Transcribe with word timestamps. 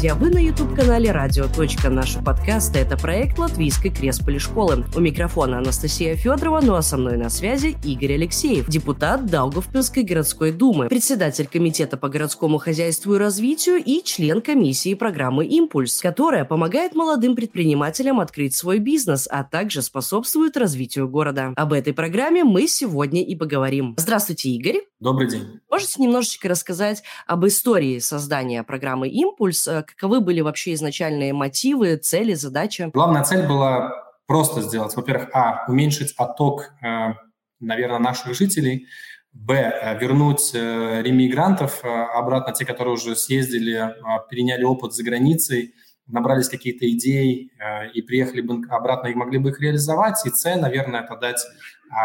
друзья, 0.00 0.14
вы 0.14 0.30
на 0.30 0.38
YouTube-канале 0.38 1.12
«Радио. 1.12 1.44
Наши 1.90 2.22
подкасты»— 2.22 2.78
это 2.80 2.96
проект 2.96 3.38
Латвийской 3.38 3.90
Кресполи 3.90 4.38
школы. 4.38 4.86
У 4.96 5.00
микрофона 5.00 5.58
Анастасия 5.58 6.16
Федорова, 6.16 6.62
ну 6.62 6.74
а 6.74 6.80
со 6.80 6.96
мной 6.96 7.18
на 7.18 7.28
связи 7.28 7.76
Игорь 7.84 8.14
Алексеев, 8.14 8.66
депутат 8.66 9.26
Даугавпилской 9.26 10.02
городской 10.02 10.52
думы, 10.52 10.88
председатель 10.88 11.46
Комитета 11.46 11.98
по 11.98 12.08
городскому 12.08 12.56
хозяйству 12.56 13.16
и 13.16 13.18
развитию 13.18 13.76
и 13.76 14.02
член 14.02 14.40
комиссии 14.40 14.94
программы 14.94 15.44
«Импульс», 15.44 16.00
которая 16.00 16.46
помогает 16.46 16.94
молодым 16.94 17.36
предпринимателям 17.36 18.20
открыть 18.20 18.54
свой 18.54 18.78
бизнес, 18.78 19.28
а 19.30 19.44
также 19.44 19.82
способствует 19.82 20.56
развитию 20.56 21.10
города. 21.10 21.52
Об 21.56 21.74
этой 21.74 21.92
программе 21.92 22.42
мы 22.42 22.68
сегодня 22.68 23.22
и 23.22 23.36
поговорим. 23.36 23.96
Здравствуйте, 23.98 24.48
Игорь. 24.48 24.80
Добрый 24.98 25.28
день. 25.28 25.60
Можете 25.70 26.02
немножечко 26.02 26.48
рассказать 26.48 27.02
об 27.26 27.46
истории 27.46 27.98
создания 27.98 28.62
программы 28.62 29.08
«Импульс»? 29.08 29.68
Э, 29.90 29.94
каковы 29.96 30.20
были 30.20 30.40
вообще 30.40 30.74
изначальные 30.74 31.32
мотивы, 31.32 31.96
цели, 31.96 32.34
задачи? 32.34 32.90
Главная 32.92 33.24
цель 33.24 33.46
была 33.46 33.92
просто 34.26 34.62
сделать, 34.62 34.94
во-первых, 34.94 35.30
а, 35.32 35.64
уменьшить 35.68 36.14
отток, 36.16 36.72
э, 36.82 37.14
наверное, 37.58 37.98
наших 37.98 38.34
жителей, 38.34 38.86
б, 39.32 39.54
э, 39.54 39.98
вернуть 39.98 40.52
ремигрантов 40.54 41.84
обратно, 41.84 42.52
те, 42.52 42.64
которые 42.64 42.94
уже 42.94 43.16
съездили, 43.16 43.94
переняли 44.28 44.64
опыт 44.64 44.92
за 44.92 45.04
границей, 45.04 45.74
набрались 46.06 46.48
какие-то 46.48 46.90
идей 46.90 47.52
и 47.94 48.02
приехали 48.02 48.40
бы 48.40 48.66
обратно 48.68 49.08
и 49.08 49.14
могли 49.14 49.38
бы 49.38 49.50
их 49.50 49.60
реализовать. 49.60 50.26
И 50.26 50.30
С, 50.30 50.56
наверное, 50.56 51.02
это 51.02 51.16
дать 51.16 51.40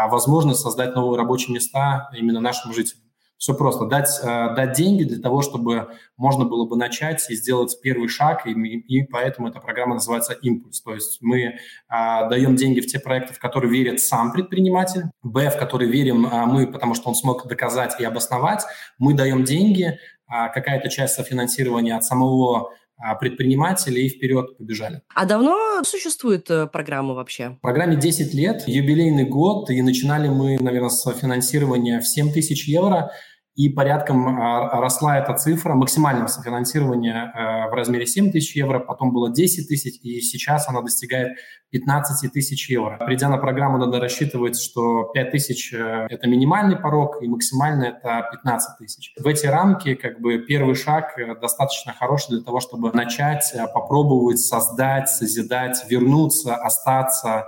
возможность 0.08 0.60
создать 0.60 0.94
новые 0.94 1.18
рабочие 1.18 1.52
места 1.52 2.08
именно 2.16 2.38
нашим 2.38 2.72
жителям. 2.72 3.05
Все 3.38 3.54
просто. 3.54 3.86
Дать, 3.86 4.08
э, 4.22 4.54
дать 4.54 4.72
деньги 4.72 5.04
для 5.04 5.20
того, 5.20 5.42
чтобы 5.42 5.88
можно 6.16 6.44
было 6.44 6.66
бы 6.66 6.76
начать 6.76 7.28
и 7.30 7.34
сделать 7.34 7.78
первый 7.82 8.08
шаг, 8.08 8.46
и, 8.46 8.52
и 8.52 9.02
поэтому 9.04 9.48
эта 9.48 9.60
программа 9.60 9.94
называется 9.94 10.32
«Импульс». 10.32 10.80
То 10.80 10.94
есть 10.94 11.18
мы 11.20 11.58
а, 11.88 12.28
даем 12.28 12.56
деньги 12.56 12.80
в 12.80 12.86
те 12.86 12.98
проекты, 12.98 13.34
в 13.34 13.38
которые 13.38 13.70
верит 13.70 14.00
сам 14.00 14.32
предприниматель, 14.32 15.04
б, 15.22 15.50
в 15.50 15.58
которые 15.58 15.90
верим 15.90 16.26
а, 16.26 16.46
мы, 16.46 16.66
потому 16.66 16.94
что 16.94 17.08
он 17.10 17.14
смог 17.14 17.46
доказать 17.46 18.00
и 18.00 18.04
обосновать. 18.04 18.62
Мы 18.98 19.12
даем 19.12 19.44
деньги, 19.44 19.98
а, 20.28 20.48
какая-то 20.48 20.88
часть 20.88 21.14
софинансирования 21.14 21.96
от 21.96 22.04
самого 22.04 22.72
предприниматели 23.20 24.00
и 24.00 24.08
вперед 24.08 24.56
побежали. 24.58 25.02
А 25.14 25.26
давно 25.26 25.82
существует 25.84 26.50
э, 26.50 26.66
программа 26.66 27.14
вообще? 27.14 27.58
Программе 27.62 27.96
10 27.96 28.34
лет, 28.34 28.64
юбилейный 28.66 29.24
год, 29.24 29.70
и 29.70 29.82
начинали 29.82 30.28
мы, 30.28 30.58
наверное, 30.58 30.88
с 30.88 31.12
финансирования 31.12 32.00
в 32.00 32.06
7 32.06 32.32
тысяч 32.32 32.66
евро– 32.66 33.10
и 33.56 33.70
порядком 33.70 34.38
а, 34.38 34.80
росла 34.80 35.18
эта 35.18 35.32
цифра 35.32 35.74
максимального 35.74 36.26
софинансирования 36.26 37.32
э, 37.34 37.70
в 37.70 37.72
размере 37.72 38.06
7 38.06 38.30
тысяч 38.30 38.54
евро, 38.54 38.80
потом 38.80 39.14
было 39.14 39.32
10 39.32 39.66
тысяч, 39.66 39.98
и 40.02 40.20
сейчас 40.20 40.68
она 40.68 40.82
достигает 40.82 41.38
15 41.70 42.30
тысяч 42.30 42.68
евро. 42.68 42.98
Придя 42.98 43.30
на 43.30 43.38
программу, 43.38 43.78
надо 43.78 43.98
рассчитывать, 43.98 44.60
что 44.60 45.04
5 45.14 45.30
тысяч 45.30 45.72
э,– 45.72 46.06
это 46.10 46.28
минимальный 46.28 46.76
порог, 46.76 47.22
и 47.22 47.28
максимальный– 47.28 47.88
это 47.96 48.28
15 48.30 48.78
тысяч. 48.78 49.14
В 49.18 49.26
эти 49.26 49.46
рамки 49.46 49.94
как 49.94 50.20
бы 50.20 50.38
первый 50.38 50.74
шаг 50.74 51.18
э, 51.18 51.34
достаточно 51.40 51.94
хороший 51.94 52.36
для 52.36 52.42
того, 52.42 52.60
чтобы 52.60 52.92
начать 52.92 53.54
попробовать 53.72 54.38
создать, 54.38 55.08
созидать, 55.08 55.82
вернуться, 55.88 56.56
остаться, 56.56 57.46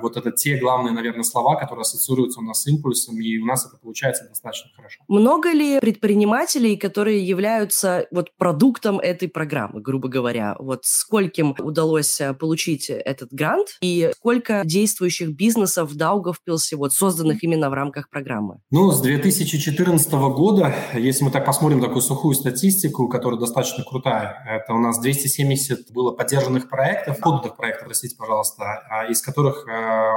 вот 0.00 0.16
это 0.16 0.32
те 0.32 0.56
главные, 0.56 0.92
наверное, 0.92 1.22
слова, 1.22 1.56
которые 1.56 1.82
ассоциируются 1.82 2.40
у 2.40 2.42
нас 2.42 2.62
с 2.62 2.66
импульсом, 2.66 3.20
и 3.20 3.38
у 3.38 3.46
нас 3.46 3.66
это 3.66 3.76
получается 3.76 4.26
достаточно 4.28 4.70
хорошо. 4.74 5.00
Много 5.08 5.52
ли 5.52 5.78
предпринимателей, 5.80 6.76
которые 6.76 7.24
являются 7.24 8.06
вот 8.10 8.30
продуктом 8.36 8.98
этой 8.98 9.28
программы, 9.28 9.80
грубо 9.80 10.08
говоря? 10.08 10.56
Вот 10.58 10.84
скольким 10.84 11.54
удалось 11.58 12.20
э, 12.20 12.34
получить 12.34 12.90
этот 12.90 13.32
грант, 13.32 13.78
и 13.80 14.10
сколько 14.16 14.62
действующих 14.64 15.30
бизнесов 15.30 15.90
в 15.90 15.96
Даугавпилсе, 15.96 16.76
вот 16.76 16.92
созданных 16.92 17.44
именно 17.44 17.70
в 17.70 17.72
рамках 17.72 18.10
программы? 18.10 18.60
Ну, 18.70 18.90
с 18.90 19.00
2014 19.00 20.12
года, 20.12 20.74
если 20.94 21.24
мы 21.24 21.30
так 21.30 21.44
посмотрим 21.44 21.80
такую 21.80 22.02
сухую 22.02 22.34
статистику, 22.34 23.08
которая 23.08 23.38
достаточно 23.38 23.84
крутая, 23.84 24.44
это 24.48 24.74
у 24.74 24.78
нас 24.78 25.00
270 25.00 25.92
было 25.92 26.12
поддержанных 26.12 26.68
проектов, 26.68 27.20
поданных 27.20 27.56
проектов, 27.56 27.86
простите, 27.86 28.16
пожалуйста, 28.16 28.82
а 28.90 29.06
из 29.06 29.22
которых 29.22 29.67
Э, 29.67 29.67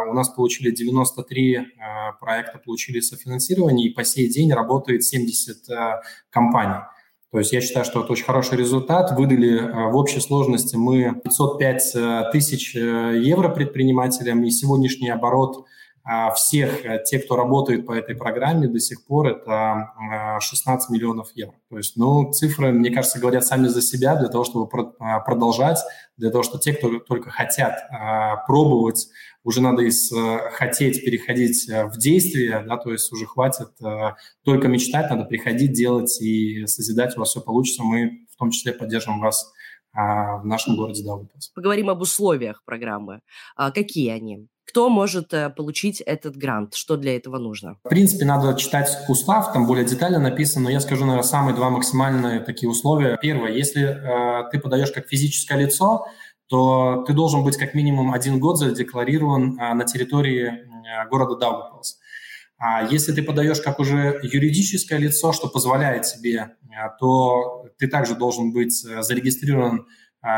у 0.09 0.13
нас 0.13 0.29
получили 0.29 0.71
93 0.71 1.55
э, 1.55 1.61
проекта, 2.19 2.59
получили 2.59 2.99
софинансирование, 2.99 3.89
и 3.89 3.93
по 3.93 4.03
сей 4.03 4.29
день 4.29 4.53
работает 4.53 5.03
70 5.03 5.69
э, 5.69 6.01
компаний. 6.29 6.81
То 7.31 7.39
есть 7.39 7.53
я 7.53 7.61
считаю, 7.61 7.85
что 7.85 8.01
это 8.03 8.11
очень 8.11 8.25
хороший 8.25 8.57
результат. 8.57 9.11
Выдали 9.17 9.59
в 9.89 9.95
общей 9.95 10.19
сложности 10.19 10.75
мы 10.75 11.13
505 11.23 12.31
тысяч 12.33 12.75
евро 12.75 13.47
предпринимателям, 13.47 14.43
и 14.43 14.51
сегодняшний 14.51 15.09
оборот 15.09 15.65
всех 16.35 16.83
тех, 17.05 17.23
кто 17.23 17.37
работает 17.37 17.85
по 17.85 17.93
этой 17.93 18.15
программе 18.15 18.67
до 18.67 18.81
сих 18.81 19.05
пор, 19.05 19.27
это 19.27 19.91
16 20.41 20.89
миллионов 20.89 21.29
евро. 21.33 21.55
То 21.69 21.77
есть, 21.77 21.95
ну, 21.95 22.33
цифры, 22.33 22.73
мне 22.73 22.89
кажется, 22.89 23.19
говорят 23.19 23.45
сами 23.45 23.67
за 23.67 23.81
себя 23.81 24.15
для 24.15 24.27
того, 24.27 24.43
чтобы 24.43 24.67
продолжать, 24.67 25.77
для 26.17 26.31
того, 26.31 26.43
чтобы 26.43 26.59
те, 26.61 26.73
кто 26.73 26.99
только 26.99 27.29
хотят 27.29 27.75
пробовать 28.45 29.07
уже 29.43 29.61
надо 29.61 29.81
из 29.83 30.11
э, 30.11 30.39
хотеть 30.51 31.03
переходить 31.03 31.67
э, 31.69 31.85
в 31.85 31.97
действие, 31.97 32.63
да, 32.67 32.77
то 32.77 32.91
есть 32.91 33.11
уже 33.11 33.25
хватит 33.25 33.69
э, 33.83 34.13
только 34.43 34.67
мечтать, 34.67 35.09
надо 35.09 35.25
приходить, 35.25 35.73
делать 35.73 36.21
и 36.21 36.65
созидать, 36.67 37.15
у 37.15 37.21
вас 37.21 37.29
все 37.29 37.41
получится. 37.41 37.83
Мы 37.83 38.25
в 38.31 38.37
том 38.37 38.51
числе 38.51 38.73
поддержим 38.73 39.19
вас 39.19 39.51
в 39.93 40.43
нашем 40.45 40.77
городе 40.77 41.03
Даугавпилс. 41.03 41.49
Поговорим 41.49 41.89
об 41.89 42.01
условиях 42.01 42.63
программы. 42.63 43.19
А 43.57 43.71
какие 43.71 44.09
они? 44.09 44.47
Кто 44.65 44.87
может 44.87 45.33
получить 45.57 45.99
этот 45.99 46.37
грант? 46.37 46.75
Что 46.75 46.95
для 46.95 47.17
этого 47.17 47.39
нужно? 47.39 47.75
В 47.83 47.89
принципе, 47.89 48.23
надо 48.23 48.57
читать 48.57 48.87
устав, 49.09 49.51
там 49.51 49.67
более 49.67 49.83
детально 49.83 50.19
написано, 50.19 50.63
но 50.63 50.69
я 50.69 50.79
скажу, 50.79 51.03
наверное, 51.03 51.27
самые 51.27 51.53
два 51.57 51.69
максимальные 51.69 52.39
такие 52.39 52.69
условия. 52.69 53.17
Первое, 53.21 53.51
если 53.51 53.83
э, 53.83 54.49
ты 54.49 54.59
подаешь 54.59 54.91
как 54.91 55.09
физическое 55.09 55.57
лицо, 55.59 56.05
то 56.51 57.05
ты 57.07 57.13
должен 57.13 57.45
быть 57.45 57.55
как 57.55 57.73
минимум 57.73 58.11
один 58.11 58.37
год 58.37 58.57
задекларирован 58.57 59.57
а, 59.57 59.73
на 59.73 59.85
территории 59.85 60.67
города 61.09 61.37
Даугавпилс. 61.37 61.97
А 62.57 62.83
если 62.83 63.13
ты 63.13 63.23
подаешь 63.23 63.61
как 63.61 63.79
уже 63.79 64.19
юридическое 64.21 64.99
лицо, 64.99 65.31
что 65.31 65.47
позволяет 65.47 66.03
тебе, 66.03 66.57
а, 66.77 66.89
то 66.89 67.67
ты 67.77 67.87
также 67.87 68.15
должен 68.15 68.51
быть 68.51 68.85
э, 68.85 69.01
зарегистрирован, 69.01 69.87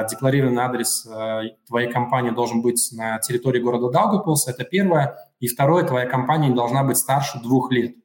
декларированный 0.10 0.62
адрес 0.62 1.06
э, 1.06 1.42
твоей 1.68 1.92
компании 1.92 2.30
должен 2.30 2.62
быть 2.62 2.90
на 2.94 3.18
территории 3.18 3.60
города 3.60 3.90
Даугавпилс, 3.90 4.48
это 4.48 4.64
первое. 4.66 5.18
И 5.40 5.48
второе, 5.48 5.84
твоя 5.84 6.06
компания 6.06 6.50
не 6.50 6.56
должна 6.56 6.84
быть 6.84 6.98
старше 6.98 7.40
двух 7.42 7.72
лет. 7.72 7.96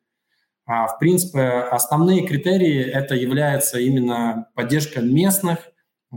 В 0.66 0.96
принципе, 0.98 1.40
основные 1.70 2.26
критерии 2.26 2.82
это 2.82 3.14
является 3.14 3.78
именно 3.78 4.48
поддержка 4.54 5.00
местных, 5.00 5.60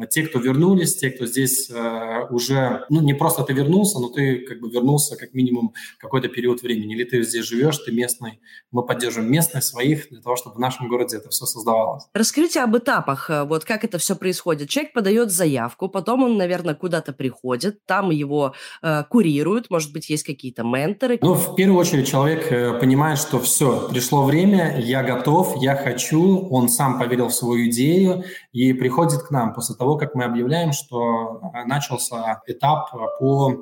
те, 0.10 0.24
кто 0.24 0.40
вернулись, 0.40 0.98
те, 0.98 1.10
кто 1.10 1.26
здесь 1.26 1.70
э, 1.70 2.28
уже, 2.30 2.86
ну, 2.90 3.02
не 3.02 3.14
просто 3.14 3.44
ты 3.44 3.54
вернулся, 3.54 4.00
но 4.00 4.10
ты 4.10 4.40
как 4.40 4.60
бы 4.62 4.70
вернулся 4.70 5.18
как 5.18 5.34
минимум 5.34 5.74
какой-то 6.00 6.30
период 6.30 6.62
времени. 6.62 6.96
Или 6.96 7.04
ты 7.04 7.24
здесь 7.24 7.46
живешь, 7.46 7.78
ты 7.80 7.92
местный. 7.92 8.40
Мы 8.72 8.86
поддерживаем 8.86 9.32
местных, 9.32 9.64
своих, 9.64 10.10
для 10.10 10.22
того, 10.22 10.36
чтобы 10.36 10.56
в 10.56 10.60
нашем 10.60 10.88
городе 10.88 11.18
это 11.18 11.30
все 11.30 11.46
создавалось. 11.46 12.06
Расскажите 12.14 12.62
об 12.62 12.78
этапах, 12.78 13.30
э, 13.30 13.44
вот 13.44 13.66
как 13.66 13.84
это 13.84 13.98
все 13.98 14.16
происходит. 14.16 14.70
Человек 14.70 14.94
подает 14.94 15.32
заявку, 15.32 15.90
потом 15.90 16.24
он, 16.24 16.38
наверное, 16.38 16.76
куда-то 16.76 17.12
приходит, 17.12 17.86
там 17.86 18.12
его 18.12 18.54
э, 18.82 19.04
курируют, 19.10 19.70
может 19.70 19.92
быть, 19.92 20.10
есть 20.10 20.24
какие-то 20.24 20.64
менторы. 20.64 21.20
Ну, 21.22 21.34
в 21.34 21.56
первую 21.56 21.80
очередь 21.80 22.08
человек 22.08 22.52
э, 22.52 22.80
понимает, 22.80 23.20
что 23.20 23.40
все, 23.40 23.90
пришло 23.90 24.24
время, 24.24 24.80
я 24.80 25.04
готов, 25.04 25.62
я 25.62 25.76
хочу, 25.76 26.48
он 26.50 26.70
сам 26.70 26.98
поверил 26.98 27.28
в 27.28 27.34
свою 27.34 27.70
идею 27.70 28.24
и 28.52 28.74
приходит 28.74 29.24
к 29.24 29.32
нам 29.32 29.54
после 29.54 29.76
того, 29.82 29.98
как 29.98 30.14
мы 30.14 30.26
объявляем, 30.26 30.74
что 30.74 31.42
э, 31.56 31.66
начался 31.66 32.40
этап 32.46 32.92
по 33.20 33.52
э, 33.52 33.56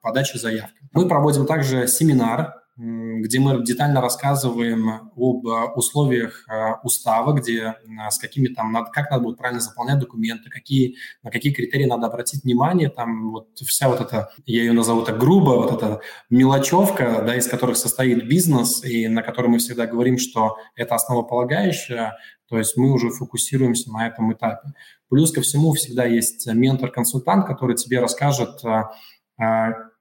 подаче 0.00 0.38
заявки. 0.38 0.80
Мы 0.94 1.06
проводим 1.06 1.44
также 1.44 1.86
семинар, 1.86 2.62
где 2.82 3.40
мы 3.40 3.62
детально 3.62 4.00
рассказываем 4.00 5.10
об 5.14 5.46
э, 5.46 5.72
условиях 5.74 6.46
устава, 6.82 7.32
где 7.34 7.74
с 8.08 8.18
какими 8.18 8.48
там, 8.48 8.86
как 8.90 9.10
надо 9.10 9.24
будет 9.24 9.36
правильно 9.36 9.60
заполнять 9.60 9.98
документы, 9.98 10.48
какие, 10.48 10.96
на 11.22 11.30
какие 11.30 11.52
критерии 11.52 11.84
надо 11.84 12.06
обратить 12.06 12.44
внимание, 12.44 12.88
там 12.88 13.32
вот 13.32 13.48
вся 13.58 13.88
вот 13.88 14.00
эта, 14.00 14.30
я 14.46 14.62
ее 14.62 14.72
назову 14.72 15.02
так 15.02 15.18
грубо, 15.18 15.50
вот 15.50 15.72
эта 15.72 16.00
мелочевка, 16.30 17.22
да, 17.26 17.36
из 17.36 17.46
которых 17.46 17.76
состоит 17.76 18.26
бизнес, 18.26 18.82
и 18.82 19.08
на 19.08 19.22
которой 19.22 19.48
мы 19.48 19.58
всегда 19.58 19.86
говорим, 19.86 20.16
что 20.16 20.56
это 20.74 20.94
основополагающее, 20.94 22.14
то 22.48 22.56
есть 22.56 22.78
мы 22.78 22.92
уже 22.92 23.10
фокусируемся 23.10 23.92
на 23.92 24.06
этом 24.06 24.32
этапе. 24.32 24.70
Плюс 25.10 25.32
ко 25.32 25.42
всему 25.42 25.72
всегда 25.74 26.06
есть 26.06 26.46
ментор-консультант, 26.46 27.46
который 27.46 27.76
тебе 27.76 28.00
расскажет 28.00 28.62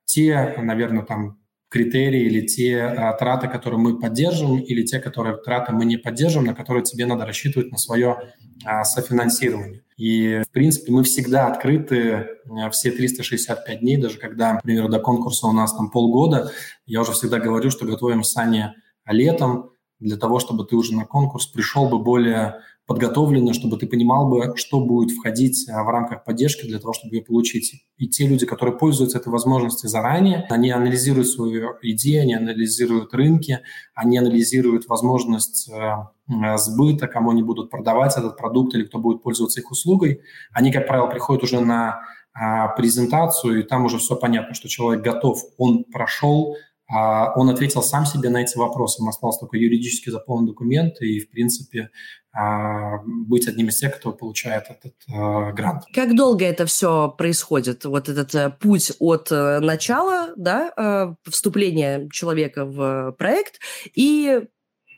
те, 0.05 0.55
наверное, 0.57 1.03
там 1.03 1.39
критерии 1.69 2.25
или 2.25 2.45
те 2.45 2.81
а, 2.81 3.13
траты, 3.13 3.47
которые 3.47 3.79
мы 3.79 3.99
поддерживаем, 3.99 4.59
или 4.61 4.83
те, 4.83 4.99
которые 4.99 5.37
траты 5.37 5.71
мы 5.71 5.85
не 5.85 5.97
поддерживаем, 5.97 6.47
на 6.47 6.55
которые 6.55 6.83
тебе 6.83 7.05
надо 7.05 7.25
рассчитывать 7.25 7.71
на 7.71 7.77
свое 7.77 8.33
а, 8.65 8.83
софинансирование. 8.83 9.83
И, 9.95 10.41
в 10.47 10.51
принципе, 10.51 10.91
мы 10.91 11.03
всегда 11.03 11.47
открыты 11.47 12.27
а, 12.49 12.69
все 12.71 12.91
365 12.91 13.79
дней, 13.81 13.97
даже 13.97 14.17
когда, 14.17 14.53
например, 14.53 14.89
до 14.89 14.99
конкурса 14.99 15.45
у 15.47 15.51
нас 15.51 15.73
там 15.75 15.91
полгода, 15.91 16.51
я 16.87 17.01
уже 17.01 17.11
всегда 17.11 17.39
говорю, 17.39 17.69
что 17.69 17.85
готовим 17.85 18.23
сани 18.23 18.73
летом 19.05 19.71
для 19.99 20.17
того, 20.17 20.39
чтобы 20.39 20.65
ты 20.65 20.75
уже 20.75 20.95
на 20.95 21.05
конкурс 21.05 21.45
пришел 21.45 21.87
бы 21.87 21.99
более 21.99 22.61
подготовлено, 22.89 23.53
чтобы 23.53 23.77
ты 23.77 23.85
понимал 23.85 24.27
бы, 24.27 24.57
что 24.57 24.83
будет 24.83 25.15
входить 25.15 25.69
а, 25.69 25.83
в 25.83 25.89
рамках 25.89 26.23
поддержки 26.23 26.65
для 26.65 26.79
того, 26.79 26.91
чтобы 26.91 27.15
ее 27.15 27.21
получить. 27.21 27.85
И 27.97 28.07
те 28.07 28.25
люди, 28.25 28.47
которые 28.47 28.75
пользуются 28.75 29.19
этой 29.19 29.29
возможностью 29.29 29.87
заранее, 29.87 30.47
они 30.49 30.71
анализируют 30.71 31.27
свою 31.27 31.75
идею, 31.83 32.23
они 32.23 32.33
анализируют 32.33 33.13
рынки, 33.13 33.59
они 33.93 34.17
анализируют 34.17 34.87
возможность 34.87 35.69
э, 35.69 36.57
сбыта, 36.57 37.05
кому 37.05 37.29
они 37.29 37.43
будут 37.43 37.69
продавать 37.69 38.17
этот 38.17 38.37
продукт 38.37 38.73
или 38.73 38.85
кто 38.85 38.97
будет 38.97 39.21
пользоваться 39.21 39.59
их 39.59 39.69
услугой. 39.69 40.21
Они, 40.51 40.71
как 40.71 40.87
правило, 40.87 41.05
приходят 41.05 41.43
уже 41.43 41.59
на 41.59 42.01
презентацию, 42.77 43.59
и 43.59 43.63
там 43.63 43.85
уже 43.85 43.97
все 43.97 44.15
понятно, 44.15 44.53
что 44.53 44.69
человек 44.69 45.03
готов, 45.03 45.41
он 45.57 45.83
прошел 45.83 46.55
он 46.91 47.49
ответил 47.49 47.83
сам 47.83 48.05
себе 48.05 48.29
на 48.29 48.37
эти 48.37 48.57
вопросы. 48.57 49.01
Ему 49.01 49.09
остался 49.09 49.41
только 49.41 49.57
юридически 49.57 50.09
заполнен 50.09 50.47
документ 50.47 50.99
и, 51.01 51.19
в 51.19 51.29
принципе, 51.29 51.89
а, 52.31 52.99
быть 53.05 53.47
одним 53.47 53.69
из 53.69 53.77
тех, 53.77 53.95
кто 53.97 54.11
получает 54.11 54.65
этот 54.69 54.93
а, 55.11 55.51
грант. 55.51 55.83
Как 55.93 56.15
долго 56.15 56.45
это 56.45 56.65
все 56.67 57.09
происходит? 57.09 57.85
Вот 57.85 58.07
этот 58.07 58.35
э, 58.35 58.51
путь 58.51 58.91
от 58.99 59.31
э, 59.31 59.59
начала, 59.59 60.29
да, 60.35 60.71
э, 60.77 61.29
вступления 61.29 62.07
человека 62.11 62.65
в 62.65 63.13
проект 63.13 63.59
и 63.95 64.41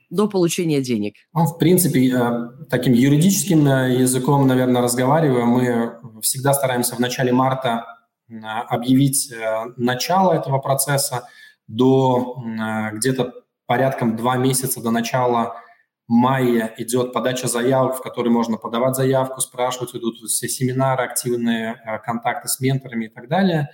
до 0.10 0.28
получения 0.28 0.82
денег? 0.82 1.16
Ну, 1.34 1.46
в 1.46 1.58
принципе, 1.58 2.14
таким 2.70 2.92
юридическим 2.92 3.66
языком, 3.66 4.46
наверное, 4.46 4.82
разговаривая, 4.82 5.46
мы 5.46 6.22
всегда 6.22 6.54
стараемся 6.54 6.96
в 6.96 7.00
начале 7.00 7.32
марта 7.32 7.86
объявить 8.68 9.34
начало 9.78 10.34
этого 10.34 10.60
процесса– 10.60 11.28
до 11.76 12.38
э, 12.38 12.96
где-то 12.96 13.34
порядком 13.66 14.16
два 14.16 14.38
месяца 14.38 14.82
до 14.82 14.92
начала 14.92 15.56
мая 16.08 16.74
идет 16.78 17.14
подача 17.14 17.48
заявок, 17.48 17.96
в 17.98 18.02
которой 18.02 18.30
можно 18.30 18.58
подавать 18.58 18.96
заявку, 18.96 19.40
спрашивать, 19.40 19.96
идут 19.96 20.18
все 20.18 20.50
семинары, 20.50 21.06
активные 21.06 21.82
э, 21.86 22.00
контакты 22.00 22.50
с 22.50 22.60
менторами 22.60 23.06
и 23.06 23.10
так 23.10 23.30
далее. 23.30 23.70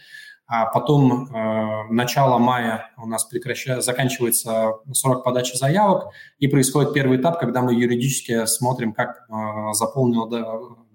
А 0.46 0.68
потом 0.68 1.26
э, 1.26 1.92
начало 1.92 2.38
мая 2.38 2.92
у 2.98 3.08
нас 3.08 3.26
прекращается, 3.26 3.86
заканчивается 3.86 4.76
срок 4.94 5.24
подачи 5.24 5.58
заявок, 5.58 6.14
и 6.38 6.48
происходит 6.48 6.94
первый 6.94 7.20
этап, 7.20 7.40
когда 7.40 7.62
мы 7.62 7.74
юридически 7.74 8.46
смотрим, 8.46 8.94
как 8.94 9.26
э, 9.30 9.74
заполнил 9.74 10.30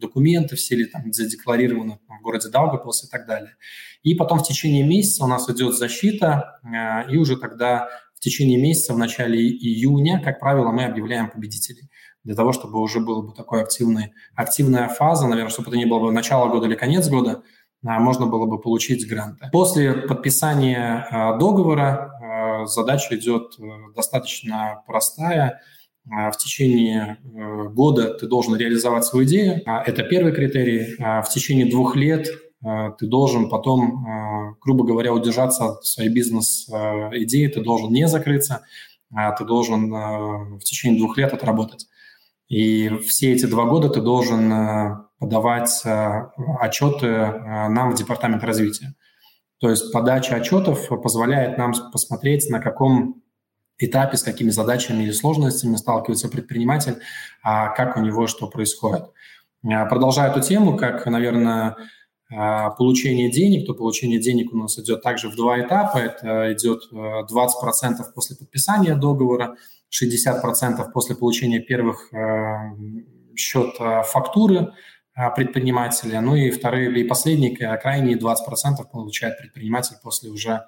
документы, 0.02 0.56
все 0.56 0.76
ли 0.76 0.84
там 0.84 1.12
задекларированы 1.12 1.99
в 2.06 2.22
городе 2.22 2.49
Даугавпилс 2.50 3.04
и 3.04 3.08
так 3.08 3.26
далее. 3.26 3.56
И 4.02 4.14
потом 4.14 4.40
в 4.40 4.43
течение 4.43 4.84
месяца 4.84 5.25
у 5.25 5.26
нас 5.26 5.49
идет 5.49 5.75
защита, 5.75 6.60
э, 6.64 7.10
и 7.10 7.16
уже 7.16 7.37
тогда 7.37 7.88
в 8.14 8.20
течение 8.20 8.60
месяца, 8.60 8.93
в 8.93 8.99
начале 8.99 9.38
июня, 9.38 10.20
как 10.22 10.38
правило, 10.38 10.70
мы 10.70 10.84
объявляем 10.84 11.31
победителей 11.31 11.88
для 12.25 12.34
того, 12.34 12.52
чтобы 12.52 12.81
уже 12.81 13.00
была 13.00 13.22
бы 13.22 13.32
такой 13.34 13.62
активный, 13.62 14.12
активная 14.34 14.88
фаза, 14.88 15.26
наверное, 15.26 15.50
чтобы 15.50 15.69
это 15.69 15.78
не 15.78 15.87
было 15.87 15.99
бы 16.00 16.12
начало 16.12 16.49
года 16.49 16.66
или 16.66 16.76
конец 16.76 17.08
года, 17.08 17.43
а, 17.84 17.99
можно 17.99 18.26
было 18.26 18.46
бы 18.46 18.60
получить 18.60 19.08
гранты. 19.08 19.49
После 19.50 19.93
подписания 19.93 21.06
а, 21.10 21.37
договора 21.37 22.12
задача 22.66 23.16
идет 23.16 23.58
э, 23.58 23.62
достаточно 23.94 24.82
простая. 24.87 25.60
В 26.04 26.37
течение 26.37 27.19
э, 27.22 27.69
года 27.69 28.14
ты 28.14 28.26
должен 28.26 28.56
реализовать 28.56 29.04
свою 29.04 29.25
идею. 29.26 29.62
Это 29.64 30.02
первый 30.02 30.32
критерий. 30.32 30.96
В 30.99 31.28
течение 31.32 31.70
двух 31.70 31.96
лет 31.96 32.26
ты 32.99 33.06
должен 33.06 33.49
потом, 33.49 34.56
грубо 34.60 34.84
говоря, 34.84 35.12
удержаться 35.12 35.70
от 35.70 35.84
своей 35.84 36.10
бизнес-идеи, 36.10 37.49
ты 37.49 37.60
должен 37.60 37.93
не 37.93 38.06
закрыться, 38.06 38.62
ты 39.37 39.44
должен 39.44 39.90
в 39.90 40.60
течение 40.60 40.96
двух 40.96 41.16
лет 41.16 41.32
отработать. 41.32 41.88
И 42.46 42.88
все 43.08 43.32
эти 43.32 43.46
два 43.46 43.64
года 43.64 43.88
ты 43.88 44.00
должен 44.00 45.08
подавать 45.22 45.82
э, 45.84 46.31
отчеты 46.58 47.06
э, 47.06 47.69
нам 47.69 47.93
в 47.93 47.94
департамент 47.94 48.43
развития. 48.43 48.94
То 49.60 49.70
есть 49.70 49.93
подача 49.93 50.34
отчетов 50.34 50.88
позволяет 51.00 51.58
нам 51.58 51.72
посмотреть, 51.93 52.50
на 52.50 52.58
каком 52.58 53.22
этапе, 53.84 54.17
с 54.17 54.23
какими 54.23 54.50
задачами 54.50 55.02
или 55.02 55.12
сложностями 55.12 55.76
сталкивается 55.76 56.29
предприниматель, 56.29 56.96
а 57.43 57.69
как 57.69 57.96
у 57.96 58.00
него 58.00 58.26
что 58.26 58.49
происходит. 58.49 59.05
Э, 59.64 59.87
продолжая 59.88 60.31
эту 60.31 60.40
тему, 60.40 60.76
как, 60.76 61.06
наверное, 61.06 61.76
получение 62.79 63.31
денег, 63.31 63.67
то 63.67 63.75
получение 63.75 64.19
денег 64.19 64.55
у 64.55 64.56
нас 64.56 64.79
идет 64.79 65.02
также 65.02 65.29
в 65.29 65.37
два 65.37 65.61
этапа. 65.61 65.99
Это 65.99 66.55
идет 66.55 66.84
20% 66.90 67.29
после 68.14 68.37
подписания 68.37 68.94
договора, 68.94 69.56
60% 69.90 70.93
после 70.94 71.14
получения 71.14 71.61
первых 71.61 72.11
счет 73.37 73.75
фактуры, 74.06 74.73
а, 75.14 75.28
предпринимателя. 75.28 76.23
Ну 76.23 76.35
и 76.35 76.50
вторые, 76.50 76.90
и 76.99 77.05
последние, 77.05 77.55
крайние 77.76 78.17
20% 78.17 78.90
получает 78.90 79.37
предприниматель 79.38 79.96
после 80.02 80.31
уже 80.31 80.52
э, 80.52 80.61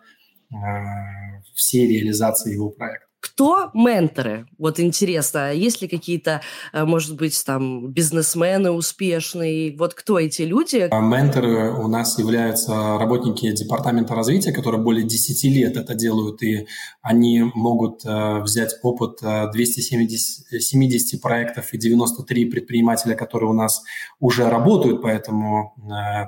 всей 1.55 1.87
реализации 1.87 2.53
его 2.53 2.71
проекта. 2.71 3.14
Кто 3.25 3.71
менторы? 3.73 4.47
Вот 4.59 4.79
интересно, 4.79 5.51
есть 5.55 5.81
ли 5.81 5.89
какие-то, 5.89 6.43
э, 6.75 6.85
может 6.85 7.17
быть, 7.17 7.43
там 7.47 7.91
бизнесмены 7.91 8.71
успешные? 8.71 9.75
Вот 9.79 9.95
кто 9.95 10.19
эти 10.19 10.43
люди? 10.43 10.89
А 10.91 11.01
менторы 11.01 11.73
у 11.73 11.89
нас 11.89 12.19
являются 12.19 12.99
работники 12.99 13.51
департамента 13.51 14.15
развития, 14.15 14.53
которые 14.53 14.83
более 14.83 15.07
10 15.07 15.45
лет 15.45 15.79
это 15.79 15.95
делают, 15.95 16.43
и 16.43 16.67
они 17.01 17.45
могут 17.55 18.05
э, 18.05 18.41
взять 18.41 18.75
опыт 18.83 19.21
270 19.23 20.53
э, 20.53 20.61
70 20.61 21.23
проектов 21.23 21.73
и 21.73 21.79
93 21.79 22.45
предпринимателя, 22.45 23.15
которые 23.15 23.49
у 23.49 23.55
нас 23.55 23.83
уже 24.21 24.51
работают, 24.51 25.01
поэтому, 25.01 25.75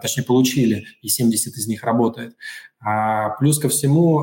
точнее, 0.00 0.25
получили, 0.25 0.87
и 1.02 1.08
70 1.08 1.56
из 1.56 1.66
них 1.66 1.84
работает. 1.84 2.37
А 2.81 3.31
плюс 3.38 3.58
ко 3.58 3.69
всему, 3.69 4.22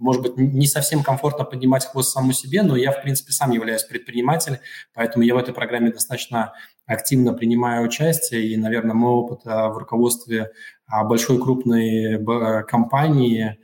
может 0.00 0.22
быть, 0.22 0.36
не 0.36 0.66
совсем 0.66 1.02
комфортно 1.02 1.44
поднимать 1.44 1.84
хвост 1.84 2.12
саму 2.12 2.32
себе, 2.32 2.62
но 2.62 2.74
я, 2.74 2.90
в 2.90 3.02
принципе, 3.02 3.32
сам 3.32 3.52
являюсь 3.52 3.84
предпринимателем, 3.84 4.58
поэтому 4.94 5.24
я 5.24 5.34
в 5.34 5.38
этой 5.38 5.54
программе 5.54 5.92
достаточно 5.92 6.54
активно 6.86 7.34
принимаю 7.34 7.84
участие, 7.84 8.48
и, 8.48 8.56
наверное, 8.56 8.94
мой 8.94 9.12
опыт 9.12 9.40
а, 9.44 9.68
в 9.68 9.78
руководстве 9.78 10.50
а, 10.86 11.04
большой 11.04 11.40
крупной 11.40 12.18
компании 12.64 13.58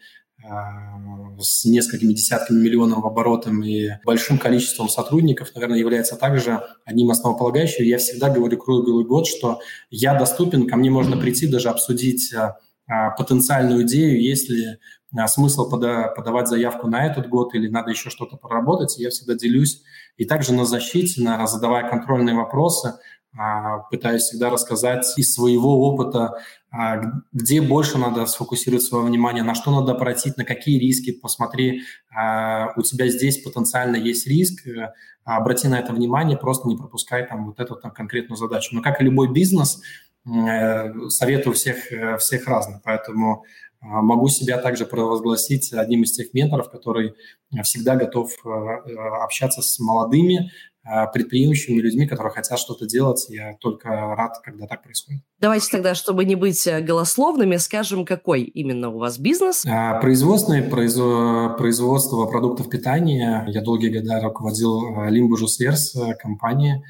а, 0.44 1.40
с 1.40 1.64
несколькими 1.64 2.12
десятками 2.12 2.62
миллионов 2.62 3.04
оборотом 3.04 3.64
и 3.64 3.88
большим 4.04 4.38
количеством 4.38 4.90
сотрудников, 4.90 5.54
наверное, 5.54 5.78
является 5.78 6.16
также 6.16 6.60
одним 6.84 7.10
основополагающим. 7.10 7.84
Я 7.84 7.98
всегда 7.98 8.28
говорю 8.28 8.58
круглый 8.58 9.06
год, 9.06 9.26
что 9.26 9.60
я 9.90 10.14
доступен, 10.14 10.68
ко 10.68 10.76
мне 10.76 10.90
можно 10.90 11.16
прийти, 11.16 11.48
даже 11.48 11.70
обсудить 11.70 12.32
потенциальную 13.18 13.82
идею, 13.82 14.22
если 14.22 14.78
а, 15.14 15.28
смысл 15.28 15.68
пода- 15.70 16.12
подавать 16.14 16.48
заявку 16.48 16.88
на 16.88 17.06
этот 17.06 17.28
год 17.28 17.54
или 17.54 17.68
надо 17.68 17.90
еще 17.90 18.10
что-то 18.10 18.36
проработать, 18.36 18.98
я 18.98 19.10
всегда 19.10 19.34
делюсь. 19.34 19.82
И 20.16 20.24
также 20.24 20.52
на 20.52 20.64
защите, 20.64 21.22
на, 21.22 21.46
задавая 21.46 21.88
контрольные 21.88 22.34
вопросы, 22.34 22.94
а, 23.38 23.80
пытаюсь 23.90 24.22
всегда 24.22 24.50
рассказать 24.50 25.06
из 25.16 25.34
своего 25.34 25.88
опыта, 25.88 26.38
а, 26.70 27.02
где 27.32 27.60
больше 27.60 27.98
надо 27.98 28.26
сфокусировать 28.26 28.82
свое 28.82 29.04
внимание, 29.04 29.44
на 29.44 29.54
что 29.54 29.70
надо 29.70 29.92
обратить, 29.92 30.36
на 30.36 30.44
какие 30.44 30.78
риски. 30.78 31.12
Посмотри, 31.12 31.82
у 32.10 32.82
тебя 32.82 33.08
здесь 33.08 33.42
потенциально 33.42 33.96
есть 33.96 34.26
риск, 34.26 34.66
э, 34.66 34.92
обрати 35.24 35.68
на 35.68 35.78
это 35.78 35.92
внимание, 35.92 36.38
просто 36.38 36.68
не 36.68 36.76
пропускай 36.76 37.26
там 37.26 37.46
вот 37.46 37.60
эту 37.60 37.76
там, 37.76 37.90
конкретную 37.90 38.36
задачу. 38.36 38.74
Но 38.74 38.80
как 38.80 39.00
и 39.00 39.04
любой 39.04 39.32
бизнес, 39.32 39.82
э, 40.24 41.08
советую 41.08 41.54
всех, 41.54 41.92
э, 41.92 42.16
всех 42.18 42.46
разных, 42.46 42.82
поэтому 42.82 43.42
а, 43.42 43.46
могу 43.86 44.28
себя 44.28 44.58
также 44.58 44.84
провозгласить 44.84 45.72
одним 45.72 46.02
из 46.02 46.12
тех 46.12 46.34
менторов, 46.34 46.70
который 46.70 47.14
всегда 47.62 47.96
готов 47.96 48.32
э, 48.44 48.48
э, 48.48 48.96
общаться 49.22 49.62
с 49.62 49.78
молодыми, 49.78 50.50
э, 50.84 51.06
предприимчивыми 51.12 51.80
людьми, 51.80 52.06
которые 52.06 52.32
хотят 52.32 52.58
что-то 52.58 52.86
делать. 52.86 53.26
Я 53.28 53.54
только 53.60 53.88
рад, 53.88 54.40
когда 54.42 54.66
так 54.66 54.82
происходит. 54.82 55.22
Давайте 55.38 55.68
тогда, 55.70 55.94
чтобы 55.94 56.24
не 56.24 56.34
быть 56.34 56.66
голословными, 56.82 57.56
скажем, 57.56 58.04
какой 58.04 58.42
именно 58.42 58.90
у 58.90 58.98
вас 58.98 59.18
бизнес? 59.18 59.64
А, 59.66 60.00
производственное 60.00 60.68
производство 60.68 62.26
продуктов 62.26 62.68
питания. 62.68 63.44
Я 63.48 63.62
долгие 63.62 63.88
годы 63.88 64.20
руководил 64.20 65.04
Limbo 65.08 65.36
Juice 65.40 66.14
компании. 66.20 66.82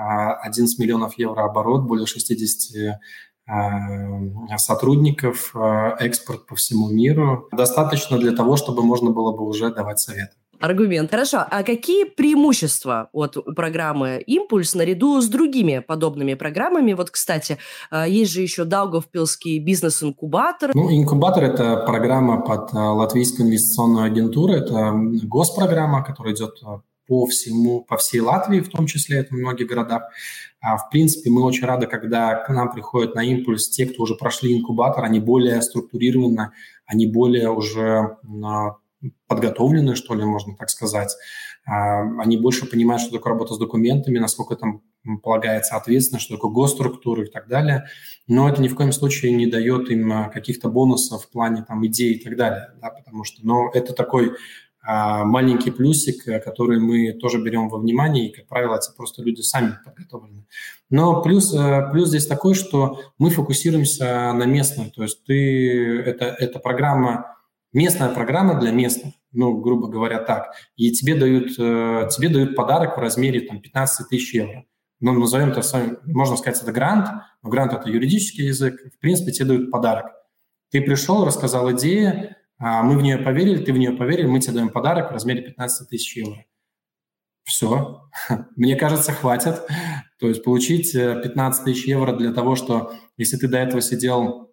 11 0.00 0.78
миллионов 0.78 1.18
евро 1.18 1.42
оборот, 1.42 1.82
более 1.82 2.06
60 2.06 2.96
сотрудников, 4.56 5.54
экспорт 5.98 6.46
по 6.46 6.56
всему 6.56 6.88
миру. 6.90 7.48
Достаточно 7.52 8.18
для 8.18 8.32
того, 8.32 8.56
чтобы 8.56 8.82
можно 8.82 9.10
было 9.10 9.32
бы 9.36 9.46
уже 9.46 9.72
давать 9.72 10.00
советы. 10.00 10.32
Аргумент. 10.60 11.10
Хорошо. 11.10 11.44
А 11.48 11.62
какие 11.62 12.02
преимущества 12.04 13.10
от 13.12 13.36
программы 13.54 14.20
«Импульс» 14.26 14.74
наряду 14.74 15.20
с 15.20 15.28
другими 15.28 15.78
подобными 15.78 16.34
программами? 16.34 16.94
Вот, 16.94 17.10
кстати, 17.10 17.58
а, 17.92 18.08
есть 18.08 18.32
же 18.32 18.42
еще 18.42 18.64
Даугавпилский 18.64 19.60
бизнес-инкубатор. 19.60 20.72
Ну, 20.74 20.90
инкубатор– 20.90 21.44
это 21.44 21.84
программа 21.86 22.40
под 22.40 22.72
Латвийскую 22.72 23.46
инвестиционную 23.46 24.06
агентуру. 24.06 24.52
Это 24.52 24.92
госпрограмма, 25.22 26.02
которая 26.02 26.34
идет 26.34 26.58
по 27.08 27.26
всему, 27.26 27.80
по 27.80 27.96
всей 27.96 28.20
Латвии, 28.20 28.60
в 28.60 28.68
том 28.68 28.86
числе, 28.86 29.18
это 29.18 29.34
в 29.34 29.38
многих 29.38 29.66
городах. 29.66 30.04
А, 30.60 30.76
в 30.76 30.90
принципе, 30.90 31.30
мы 31.30 31.42
очень 31.42 31.64
рады, 31.64 31.86
когда 31.86 32.34
к 32.34 32.50
нам 32.50 32.70
приходят 32.70 33.14
на 33.14 33.24
импульс 33.24 33.68
те, 33.68 33.86
кто 33.86 34.02
уже 34.02 34.14
прошли 34.14 34.56
инкубатор, 34.56 35.04
они 35.04 35.18
более 35.18 35.60
структурированно, 35.62 36.52
они 36.86 37.06
более 37.06 37.50
уже 37.50 38.18
подготовлены, 39.26 39.94
что 39.94 40.14
ли, 40.14 40.24
можно 40.24 40.54
так 40.56 40.70
сказать. 40.70 41.16
А, 41.64 42.00
они 42.20 42.36
больше 42.36 42.66
понимают, 42.66 43.02
что 43.02 43.12
такое 43.12 43.32
работа 43.32 43.54
с 43.54 43.58
документами, 43.58 44.18
насколько 44.18 44.56
там 44.56 44.82
полагается 45.22 45.76
ответственность, 45.76 46.26
что 46.26 46.36
такое 46.36 46.50
госструктуры 46.50 47.26
и 47.26 47.30
так 47.30 47.46
далее. 47.48 47.86
Но 48.26 48.48
это 48.48 48.60
ни 48.60 48.68
в 48.68 48.74
коем 48.74 48.92
случае 48.92 49.32
не 49.32 49.46
дает 49.46 49.90
им 49.90 50.12
а, 50.12 50.28
каких-то 50.28 50.68
бонусов 50.68 51.24
в 51.24 51.30
плане 51.30 51.64
там 51.66 51.86
идей 51.86 52.14
и 52.14 52.22
так 52.22 52.36
далее, 52.36 52.72
да, 52.80 52.90
потому 52.90 53.24
что, 53.24 53.46
но 53.46 53.70
это 53.72 53.92
такой 53.92 54.30
а, 54.30 54.34
маленький 54.90 55.70
плюсик, 55.70 56.24
который 56.44 56.80
мы 56.80 57.12
тоже 57.12 57.42
берем 57.42 57.68
во 57.68 57.78
внимание, 57.78 58.28
и, 58.28 58.32
как 58.32 58.46
правило, 58.46 58.76
это 58.76 58.86
просто 58.96 59.22
люди 59.22 59.42
сами 59.42 59.76
подготовлены. 59.84 60.46
Но 60.88 61.20
плюс, 61.20 61.54
плюс 61.92 62.08
здесь 62.08 62.26
такой, 62.26 62.54
что 62.54 63.00
мы 63.18 63.28
фокусируемся 63.28 64.32
на 64.32 64.44
местную, 64.46 64.90
то 64.90 65.02
есть 65.02 65.24
ты, 65.24 66.00
это, 66.00 66.24
это 66.24 66.58
программа 66.58 67.38
местная 67.72 68.08
программа 68.08 68.58
для 68.58 68.70
местных, 68.70 69.14
ну, 69.32 69.58
грубо 69.58 69.88
говоря, 69.88 70.18
так, 70.20 70.54
и 70.76 70.90
тебе 70.92 71.14
дают, 71.14 71.50
э, 71.58 72.08
тебе 72.10 72.28
дают 72.28 72.56
подарок 72.56 72.96
в 72.96 73.00
размере 73.00 73.40
там, 73.40 73.60
15 73.60 74.08
тысяч 74.08 74.34
евро. 74.34 74.64
Ну, 75.00 75.12
назовем 75.12 75.50
это, 75.50 75.62
можно 76.06 76.36
сказать, 76.36 76.60
это 76.60 76.72
грант, 76.72 77.08
но 77.42 77.50
грант– 77.50 77.72
это 77.74 77.88
юридический 77.88 78.46
язык. 78.46 78.80
В 78.96 78.98
принципе, 78.98 79.30
тебе 79.30 79.46
дают 79.46 79.70
подарок. 79.70 80.06
Ты 80.70 80.80
пришел, 80.80 81.24
рассказал 81.24 81.70
идею, 81.72 82.10
а 82.10 82.37
мы 82.58 82.98
в 82.98 83.02
нее 83.02 83.18
поверили, 83.18 83.64
ты 83.64 83.72
в 83.72 83.78
нее 83.78 83.92
поверил, 83.92 84.30
мы 84.30 84.40
тебе 84.40 84.54
даем 84.54 84.68
подарок 84.68 85.10
в 85.10 85.14
размере 85.14 85.42
15 85.42 85.88
тысяч 85.88 86.16
евро. 86.16 86.44
Все. 87.44 88.02
Мне 88.56 88.76
кажется, 88.76 89.12
хватит. 89.12 89.62
То 90.18 90.28
есть 90.28 90.42
получить 90.42 90.92
15 90.92 91.60
э, 91.60 91.64
тысяч 91.64 91.86
евро 91.86 92.12
для 92.12 92.32
того, 92.32 92.56
что 92.56 92.92
если 93.16 93.36
ты 93.36 93.48
до 93.48 93.58
этого 93.58 93.80
сидел 93.80 94.48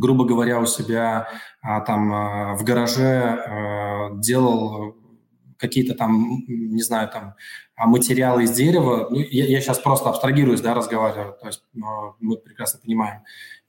грубо 0.00 0.24
говоря, 0.24 0.60
у 0.60 0.66
себя 0.66 1.28
а, 1.62 1.80
там 1.80 2.12
а, 2.12 2.54
в 2.54 2.64
гараже 2.64 3.38
а, 3.46 4.10
делал 4.14 4.96
какие-то 5.58 5.94
там, 5.94 6.42
не 6.48 6.82
знаю, 6.82 7.10
там 7.10 7.34
материалы 7.76 8.44
из 8.44 8.52
дерева. 8.52 9.08
Ну, 9.10 9.18
я, 9.18 9.46
я 9.46 9.60
сейчас 9.60 9.78
просто 9.78 10.08
абстрагируюсь, 10.08 10.62
да, 10.62 10.72
разговариваю, 10.72 11.36
то 11.38 11.46
есть 11.46 11.62
мы 11.74 12.38
прекрасно 12.38 12.80
понимаем. 12.82 13.20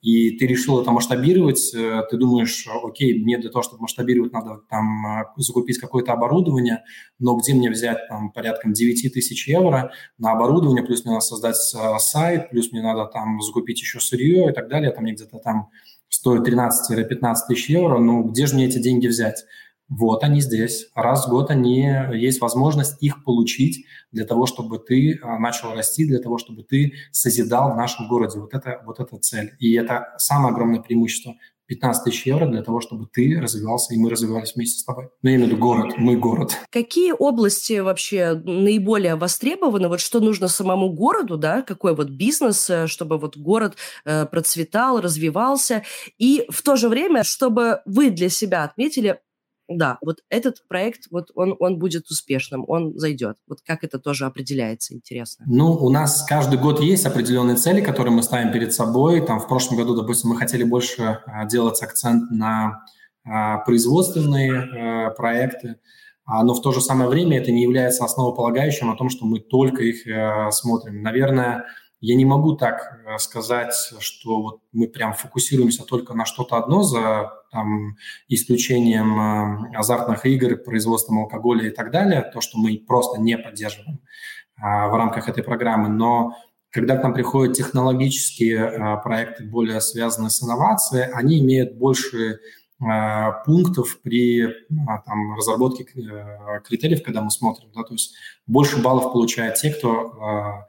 И 0.02 0.32
ты 0.32 0.48
решил 0.48 0.82
это 0.82 0.92
масштабировать, 0.92 1.74
э, 1.76 2.02
ты 2.10 2.18
думаешь, 2.18 2.68
окей, 2.84 3.24
мне 3.24 3.38
для 3.38 3.52
того, 3.52 3.62
чтобы 3.62 3.84
масштабировать, 3.84 4.34
надо 4.34 4.62
там 4.70 5.06
закупить 5.38 5.78
какое-то 5.78 6.14
оборудование, 6.14 6.84
но 7.20 7.36
где 7.36 7.54
мне 7.54 7.70
взять 7.70 8.08
там 8.10 8.32
порядком 8.32 8.74
9 8.74 9.14
тысяч 9.14 9.48
евро 9.48 9.92
на 10.18 10.32
оборудование, 10.32 10.84
плюс 10.84 11.06
мне 11.06 11.14
надо 11.14 11.26
создать 11.26 11.56
сайт, 11.56 12.50
плюс 12.50 12.72
мне 12.72 12.82
надо 12.82 13.06
там 13.06 13.42
закупить 13.42 13.80
еще 13.80 14.00
сырье 14.00 14.50
и 14.50 14.54
так 14.54 14.70
далее, 14.70 14.92
там 14.92 15.04
мне 15.04 15.14
где-то 15.14 15.38
там 15.38 15.70
стоит 16.10 16.48
13-15 16.48 17.36
тысяч 17.48 17.70
евро, 17.70 18.00
ну 18.00 18.24
где 18.24 18.48
же 18.48 18.56
мне 18.56 18.66
эти 18.66 18.80
деньги 18.80 19.08
взять? 19.08 19.46
Вот 19.92 20.24
они 20.24 20.40
здесь. 20.40 20.88
Раз 20.96 21.28
в 21.28 21.30
год 21.30 21.52
они, 21.52 21.82
есть 22.14 22.40
возможность 22.40 22.96
их 23.04 23.26
получить 23.26 23.86
для 24.14 24.24
того, 24.24 24.46
чтобы 24.46 24.80
ты 24.80 25.20
а, 25.22 25.38
начал 25.38 25.74
расти, 25.74 26.06
для 26.06 26.20
того, 26.20 26.38
чтобы 26.38 26.64
ты 26.64 26.94
созидал 27.12 27.74
в 27.74 27.76
нашем 27.76 28.08
городе. 28.08 28.40
Вот 28.40 28.54
это, 28.54 28.82
вот 28.86 29.02
эта 29.02 29.18
цель. 29.18 29.52
И 29.60 29.74
это 29.74 30.14
самое 30.18 30.54
огромное 30.54 30.80
преимущество. 30.80 31.34
15 31.68 32.04
тысяч 32.04 32.26
евро 32.26 32.48
для 32.48 32.64
того, 32.64 32.82
чтобы 32.82 33.06
ты 33.06 33.38
развивался, 33.40 33.94
и 33.94 33.98
мы 33.98 34.10
развивались 34.10 34.56
вместе 34.56 34.80
с 34.80 34.84
тобой. 34.84 35.10
Ну, 35.24 35.30
я 35.30 35.36
имею 35.36 35.48
в 35.48 35.52
виду 35.52 35.62
город, 35.62 35.94
мы 35.98 36.18
город. 36.18 36.58
Какие 36.70 37.14
области 37.18 37.80
вообще 37.80 38.34
наиболее 38.34 39.16
востребованы? 39.16 39.88
Вот 39.88 40.02
что 40.02 40.20
нужно 40.20 40.50
самому 40.50 40.90
городу, 40.92 41.38
да? 41.38 41.62
Какой 41.62 41.96
вот 41.96 42.10
бизнес, 42.10 42.70
э, 42.70 42.88
чтобы 42.88 43.18
вот 43.18 43.38
город 43.38 43.76
э, 44.04 44.26
процветал, 44.26 45.00
развивался? 45.00 45.84
И 46.18 46.46
в 46.50 46.62
то 46.62 46.76
же 46.76 46.90
время, 46.90 47.24
чтобы 47.24 47.82
вы 47.86 48.10
для 48.10 48.30
себя 48.30 48.64
отметили, 48.64 49.20
да, 49.78 49.98
вот 50.02 50.20
этот 50.30 50.68
проект, 50.68 51.08
вот 51.12 51.32
он, 51.36 51.56
он 51.60 51.80
будет 51.80 52.10
успешным, 52.10 52.66
он 52.68 52.98
зайдет. 52.98 53.38
Вот 53.48 53.60
как 53.66 53.84
это 53.84 54.00
тоже 54.00 54.26
определяется, 54.26 54.94
интересно? 54.94 55.46
Ну, 55.48 55.74
у 55.74 55.90
нас 55.90 56.24
каждый 56.24 56.60
год 56.60 56.80
есть 56.80 57.06
определенные 57.06 57.58
цели, 57.58 57.82
которые 57.82 58.14
мы 58.14 58.24
ставим 58.24 58.52
перед 58.52 58.74
собой. 58.74 59.26
Там 59.26 59.40
в 59.40 59.48
прошлом 59.48 59.78
году, 59.78 59.96
допустим, 59.96 60.30
мы 60.30 60.38
хотели 60.38 60.64
больше 60.64 61.20
а, 61.26 61.46
делать 61.46 61.82
акцент 61.82 62.32
на 62.32 62.84
а, 63.24 63.60
производственные 63.60 64.54
а, 64.54 65.10
проекты, 65.12 65.78
а, 66.26 66.44
но 66.44 66.54
в 66.54 66.62
то 66.62 66.72
же 66.72 66.82
самое 66.82 67.10
время 67.10 67.40
это 67.40 67.52
не 67.52 67.64
является 67.64 68.06
основополагающим 68.06 68.90
о 68.90 68.96
том, 68.96 69.10
что 69.10 69.26
мы 69.26 69.40
только 69.40 69.84
их 69.84 70.08
а, 70.08 70.52
смотрим. 70.52 71.02
Наверное, 71.02 71.66
я 72.02 72.16
не 72.16 72.26
могу 72.26 72.56
так 72.56 73.00
э, 73.06 73.20
сказать, 73.20 73.76
что 74.00 74.42
вот 74.42 74.62
мы 74.72 74.88
прям 74.88 75.14
фокусируемся 75.14 75.86
только 75.86 76.16
на 76.16 76.26
что-то 76.26 76.58
одно 76.58 76.82
за 76.82 77.32
там, 77.52 77.96
исключением 78.28 79.20
э, 79.20 79.78
азартных 79.78 80.26
игр, 80.26 80.58
производством 80.58 81.20
алкоголя 81.20 81.68
и 81.68 81.70
так 81.70 81.92
далее, 81.92 82.24
то, 82.34 82.42
что 82.42 82.58
мы 82.58 82.76
просто 82.80 83.22
не 83.22 83.38
поддерживаем 83.38 84.00
а, 84.60 84.88
в 84.88 84.96
рамках 84.96 85.30
этой 85.30 85.44
программы. 85.44 85.90
Но 85.90 86.36
когда 86.72 86.98
к 86.98 87.04
нам 87.04 87.14
приходят 87.14 87.56
технологические 87.56 89.00
проекты, 89.04 89.44
более 89.44 89.80
связанные 89.80 90.32
с 90.32 90.42
инновацией, 90.42 91.12
они 91.12 91.40
имеют 91.40 91.76
больше 91.76 92.40
пунктов 93.46 94.02
при 94.02 94.48
там, 95.06 95.36
разработке 95.36 95.84
э, 95.84 96.62
критериев, 96.68 97.04
когда 97.04 97.22
мы 97.22 97.30
смотрим. 97.30 97.70
Да, 97.76 97.84
то 97.84 97.94
есть 97.94 98.16
больше 98.48 98.82
баллов 98.82 99.14
получают 99.14 99.56
те, 99.56 99.72
кто 99.72 100.66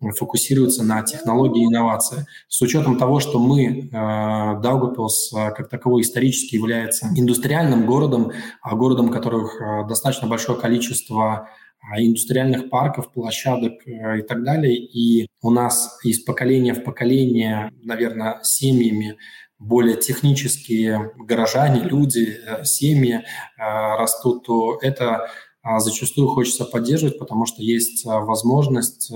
фокусируется 0.00 0.84
на 0.84 1.02
технологии 1.02 1.62
и 1.62 1.66
инновации. 1.66 2.26
С 2.48 2.60
учетом 2.62 2.98
того, 2.98 3.20
что 3.20 3.38
мы, 3.38 3.64
э, 3.66 3.90
Даугавпилс, 3.90 5.32
э, 5.32 5.50
как 5.50 5.68
таковой 5.68 6.02
исторически 6.02 6.54
является 6.54 7.08
индустриальным 7.16 7.86
городом, 7.86 8.32
а 8.62 8.76
городом, 8.76 9.06
у 9.06 9.12
которых 9.12 9.60
э, 9.60 9.88
достаточно 9.88 10.28
большое 10.28 10.58
количество 10.58 11.48
индустриальных 11.96 12.70
парков, 12.70 13.12
площадок 13.12 13.72
и 13.86 14.22
так 14.22 14.42
далее. 14.42 14.76
И 14.76 15.28
у 15.40 15.50
нас 15.50 15.98
из 16.02 16.20
поколения 16.20 16.74
в 16.74 16.82
поколение, 16.82 17.72
наверное, 17.82 18.40
семьями 18.42 19.16
более 19.60 19.96
технические 19.96 21.12
горожане, 21.16 21.82
люди, 21.82 22.40
семьи 22.64 23.24
растут, 23.56 24.44
то 24.44 24.78
это 24.82 25.30
зачастую 25.78 26.28
хочется 26.28 26.64
поддерживать, 26.64 27.18
потому 27.18 27.46
что 27.46 27.62
есть 27.62 28.04
возможность 28.04 29.12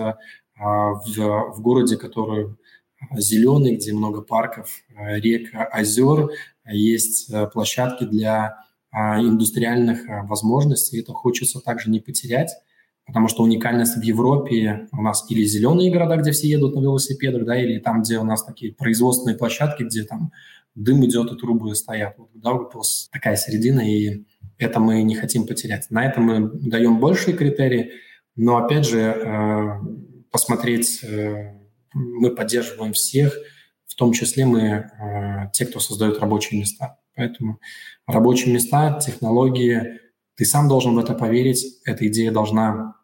в, 0.56 1.52
в 1.54 1.60
городе, 1.60 1.96
который 1.96 2.54
зеленый, 3.16 3.76
где 3.76 3.92
много 3.92 4.22
парков, 4.22 4.70
э, 4.96 5.20
рек, 5.20 5.50
озер, 5.52 6.30
есть 6.66 7.30
э, 7.30 7.46
площадки 7.46 8.04
для 8.04 8.58
а, 8.90 9.20
индустриальных 9.20 10.08
э, 10.08 10.22
возможностей. 10.22 11.00
Это 11.00 11.12
хочется 11.12 11.60
также 11.60 11.90
не 11.90 12.00
потерять, 12.00 12.50
потому 13.06 13.28
что 13.28 13.42
уникальность 13.42 13.96
в 13.96 14.02
Европе 14.02 14.88
у 14.92 15.02
нас 15.02 15.24
или 15.30 15.44
зеленые 15.44 15.90
города, 15.90 16.16
где 16.16 16.32
все 16.32 16.48
едут 16.48 16.74
на 16.74 16.80
велосипедах, 16.80 17.44
да, 17.44 17.60
или 17.60 17.78
там, 17.78 18.02
где 18.02 18.18
у 18.18 18.24
нас 18.24 18.44
такие 18.44 18.72
производственные 18.72 19.36
площадки, 19.36 19.82
где 19.82 20.04
там 20.04 20.32
дым 20.74 21.04
идет 21.04 21.32
и 21.32 21.36
трубы 21.36 21.74
стоят. 21.74 22.14
Вот 22.18 22.30
Даугавпилс 22.34 23.08
такая 23.12 23.36
середина, 23.36 23.80
и 23.80 24.24
это 24.58 24.78
мы 24.78 25.02
не 25.02 25.14
хотим 25.16 25.46
потерять. 25.46 25.90
На 25.90 26.06
это 26.06 26.20
мы 26.20 26.50
даем 26.52 26.98
большие 26.98 27.36
критерии, 27.36 27.92
но 28.36 28.58
опять 28.58 28.86
же 28.86 29.80
посмотреть, 30.32 31.04
э, 31.04 31.52
мы 31.94 32.34
поддерживаем 32.34 32.94
всех, 32.94 33.36
в 33.86 33.94
том 33.94 34.12
числе 34.12 34.46
мы 34.46 34.60
э, 34.60 35.50
те, 35.52 35.66
кто 35.66 35.78
создает 35.78 36.18
рабочие 36.18 36.58
места. 36.58 36.98
Поэтому 37.14 37.60
рабочие 38.06 38.52
места, 38.52 38.98
технологии, 38.98 40.00
ты 40.34 40.44
сам 40.44 40.66
должен 40.68 40.94
в 40.94 40.98
это 40.98 41.14
поверить, 41.14 41.64
эта 41.84 42.06
идея 42.08 42.32
должна 42.32 42.94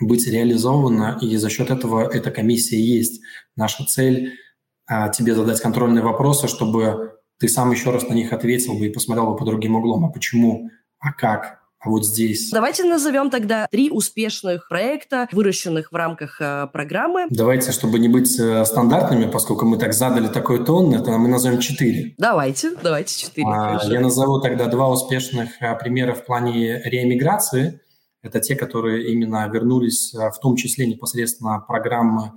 быть 0.00 0.26
реализована, 0.28 1.18
и 1.20 1.36
за 1.36 1.50
счет 1.50 1.70
этого 1.70 2.08
эта 2.08 2.30
комиссия 2.30 2.80
есть. 2.80 3.20
Наша 3.56 3.84
цель 3.84 4.38
а, 4.86 5.08
тебе 5.08 5.34
задать 5.34 5.60
контрольные 5.60 6.04
вопросы, 6.04 6.46
чтобы 6.46 7.18
ты 7.38 7.48
сам 7.48 7.72
еще 7.72 7.90
раз 7.90 8.08
на 8.08 8.14
них 8.14 8.32
ответил 8.32 8.78
бы 8.78 8.86
и 8.86 8.92
посмотрел 8.92 9.26
бы 9.26 9.36
по 9.36 9.44
другим 9.44 9.74
углом. 9.74 10.04
А 10.04 10.08
почему? 10.10 10.70
А 11.00 11.12
как? 11.12 11.57
Вот 11.84 12.04
здесь... 12.04 12.50
Давайте 12.50 12.84
назовем 12.84 13.30
тогда 13.30 13.66
три 13.70 13.90
успешных 13.90 14.68
проекта, 14.68 15.28
выращенных 15.32 15.92
в 15.92 15.94
рамках 15.94 16.40
э, 16.40 16.66
программы. 16.72 17.26
Давайте, 17.30 17.70
чтобы 17.72 17.98
не 17.98 18.08
быть 18.08 18.38
э, 18.38 18.64
стандартными, 18.64 19.30
поскольку 19.30 19.64
мы 19.64 19.78
так 19.78 19.92
задали 19.92 20.28
такой 20.28 20.64
тон, 20.64 20.92
это 20.94 21.12
мы 21.18 21.28
назовем 21.28 21.60
четыре. 21.60 22.14
Давайте, 22.18 22.74
давайте 22.82 23.16
четыре. 23.16 23.46
А, 23.48 23.80
я 23.84 24.00
назову 24.00 24.40
тогда 24.40 24.66
два 24.66 24.90
успешных 24.90 25.50
а, 25.60 25.74
примера 25.76 26.14
в 26.14 26.24
плане 26.24 26.82
реэмиграции. 26.84 27.80
Это 28.22 28.40
те, 28.40 28.56
которые 28.56 29.12
именно 29.12 29.48
вернулись, 29.48 30.14
а, 30.14 30.30
в 30.30 30.40
том 30.40 30.56
числе 30.56 30.86
непосредственно 30.86 31.60
программы 31.60 32.32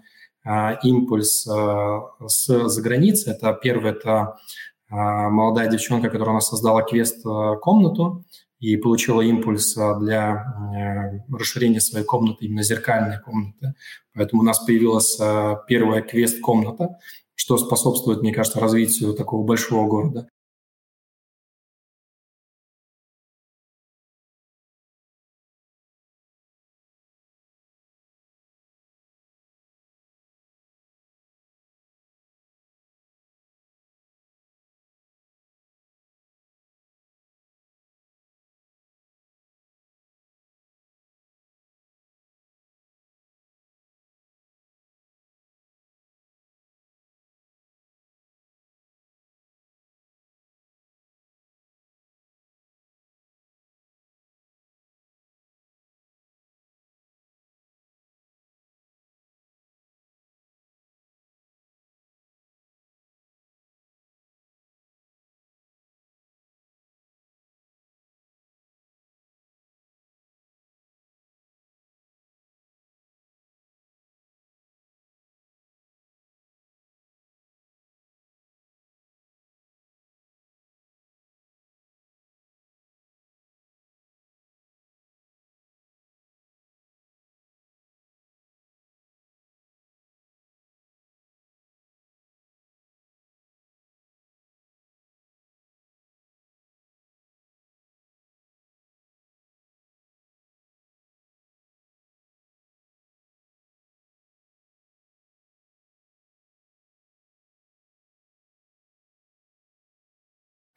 а, 0.45 0.74
«Импульс» 0.83 1.48
а, 1.48 2.01
с 2.27 2.69
заграницы. 2.69 3.31
Это 3.31 3.53
первый, 3.53 3.91
это 3.91 4.38
молодая 4.93 5.69
девчонка, 5.69 6.10
которая 6.10 6.31
у 6.31 6.33
нас 6.33 6.50
создала 6.50 6.81
квест-комнату 6.81 8.25
и 8.62 8.77
получила 8.77 9.22
импульс 9.22 9.74
для 9.74 11.20
расширения 11.30 11.82
своей 11.82 12.06
комнаты, 12.06 12.46
именно 12.46 12.63
зеркальной 12.63 13.20
комнаты. 13.20 13.74
Поэтому 14.13 14.44
у 14.44 14.46
нас 14.46 14.60
появилась 14.60 15.18
первая 15.68 16.01
квест-комната, 16.01 16.98
что 17.36 17.58
способствует, 17.58 18.22
мне 18.22 18.34
кажется, 18.34 18.60
развитию 18.60 19.13
такого 19.13 19.44
большого 19.44 19.88
города. 19.89 20.30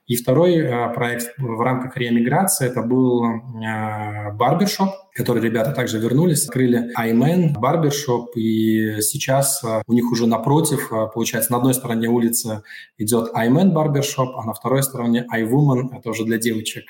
И 0.06 0.16
второй 0.16 0.56
э, 0.56 0.92
проект 0.92 1.32
в 1.38 1.61
рамках 1.62 1.96
реэмиграции 1.96 2.66
это 2.66 2.82
был 2.82 3.25
э, 3.25 4.32
барбершоп, 4.32 4.90
который 5.14 5.42
ребята 5.42 5.73
также 5.73 5.99
вернулись, 5.99 6.44
открыли 6.44 6.92
iMan 6.94 7.58
барбершоп, 7.58 8.37
и 8.37 9.00
сейчас 9.00 9.64
э, 9.64 9.80
у 9.87 9.92
них 9.94 10.12
уже 10.12 10.26
напротив, 10.26 10.90
получается, 11.14 11.52
на 11.52 11.58
одной 11.58 11.73
стороне 11.73 12.08
улицы 12.08 12.62
идет 12.99 13.32
iMan 13.34 13.71
барбершоп, 13.71 14.36
а 14.36 14.45
на 14.45 14.52
второй 14.52 14.82
стороне 14.82 15.26
iWoman, 15.34 15.97
это 15.97 16.10
уже 16.10 16.25
для 16.25 16.36
девочек 16.36 16.84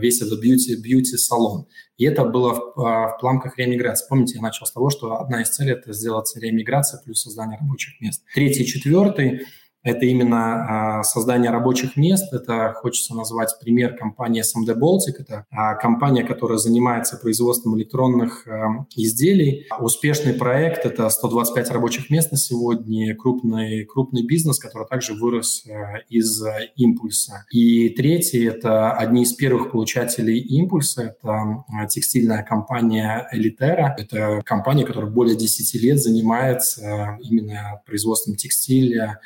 весь 0.00 0.20
этот 0.20 0.40
бьюти, 0.40 0.80
бьюти 0.82 1.16
салон. 1.16 1.66
И 1.96 2.04
это 2.04 2.24
было 2.24 2.54
в, 2.54 2.72
в 2.76 3.18
планках 3.20 3.56
реэмиграции. 3.56 4.06
Помните, 4.08 4.36
я 4.36 4.42
начал 4.42 4.66
с 4.66 4.72
того, 4.72 4.90
что 4.90 5.20
одна 5.20 5.42
из 5.42 5.50
целей– 5.50 5.72
это 5.74 5.92
сделать 5.92 6.32
реэмиграция 6.34 7.00
плюс 7.04 7.22
создание 7.22 7.58
рабочих 7.60 8.00
мест. 8.00 8.24
Третий, 8.34 8.64
четвертый– 8.64 9.46
это 9.82 10.04
именно 10.04 10.98
а, 10.98 11.02
создание 11.02 11.50
рабочих 11.50 11.96
мест. 11.96 12.32
Это 12.32 12.74
хочется 12.76 13.14
назвать 13.14 13.56
пример 13.60 13.96
компании 13.96 14.42
SMD 14.42 14.78
Baltic. 14.78 15.20
Это 15.20 15.46
а, 15.50 15.74
компания, 15.74 16.22
которая 16.22 16.58
занимается 16.58 17.16
производством 17.16 17.78
электронных 17.78 18.46
а, 18.46 18.86
изделий. 18.94 19.66
Успешный 19.78 20.34
проект– 20.34 20.84
это 20.84 21.08
125 21.08 21.70
рабочих 21.70 22.10
мест 22.10 22.30
на 22.30 22.36
сегодня, 22.36 23.16
крупный, 23.16 23.86
крупный 23.86 24.26
бизнес, 24.26 24.58
который 24.58 24.86
также 24.86 25.14
вырос 25.14 25.64
из 26.10 26.42
импульса. 26.76 27.46
И 27.50 27.88
третий– 27.90 28.44
это 28.46 28.92
одни 28.92 29.22
из 29.22 29.32
первых 29.32 29.72
получателей 29.72 30.38
импульса. 30.40 31.16
Это 31.22 31.64
текстильная 31.88 32.42
компания 32.42 33.26
Элитера. 33.32 33.96
Это 33.98 34.42
компания, 34.44 34.84
которая 34.84 35.10
более 35.10 35.36
10 35.36 35.82
лет 35.82 35.98
занимается 35.98 37.18
именно 37.22 37.80
производством 37.86 38.36
текстиля, 38.36 39.20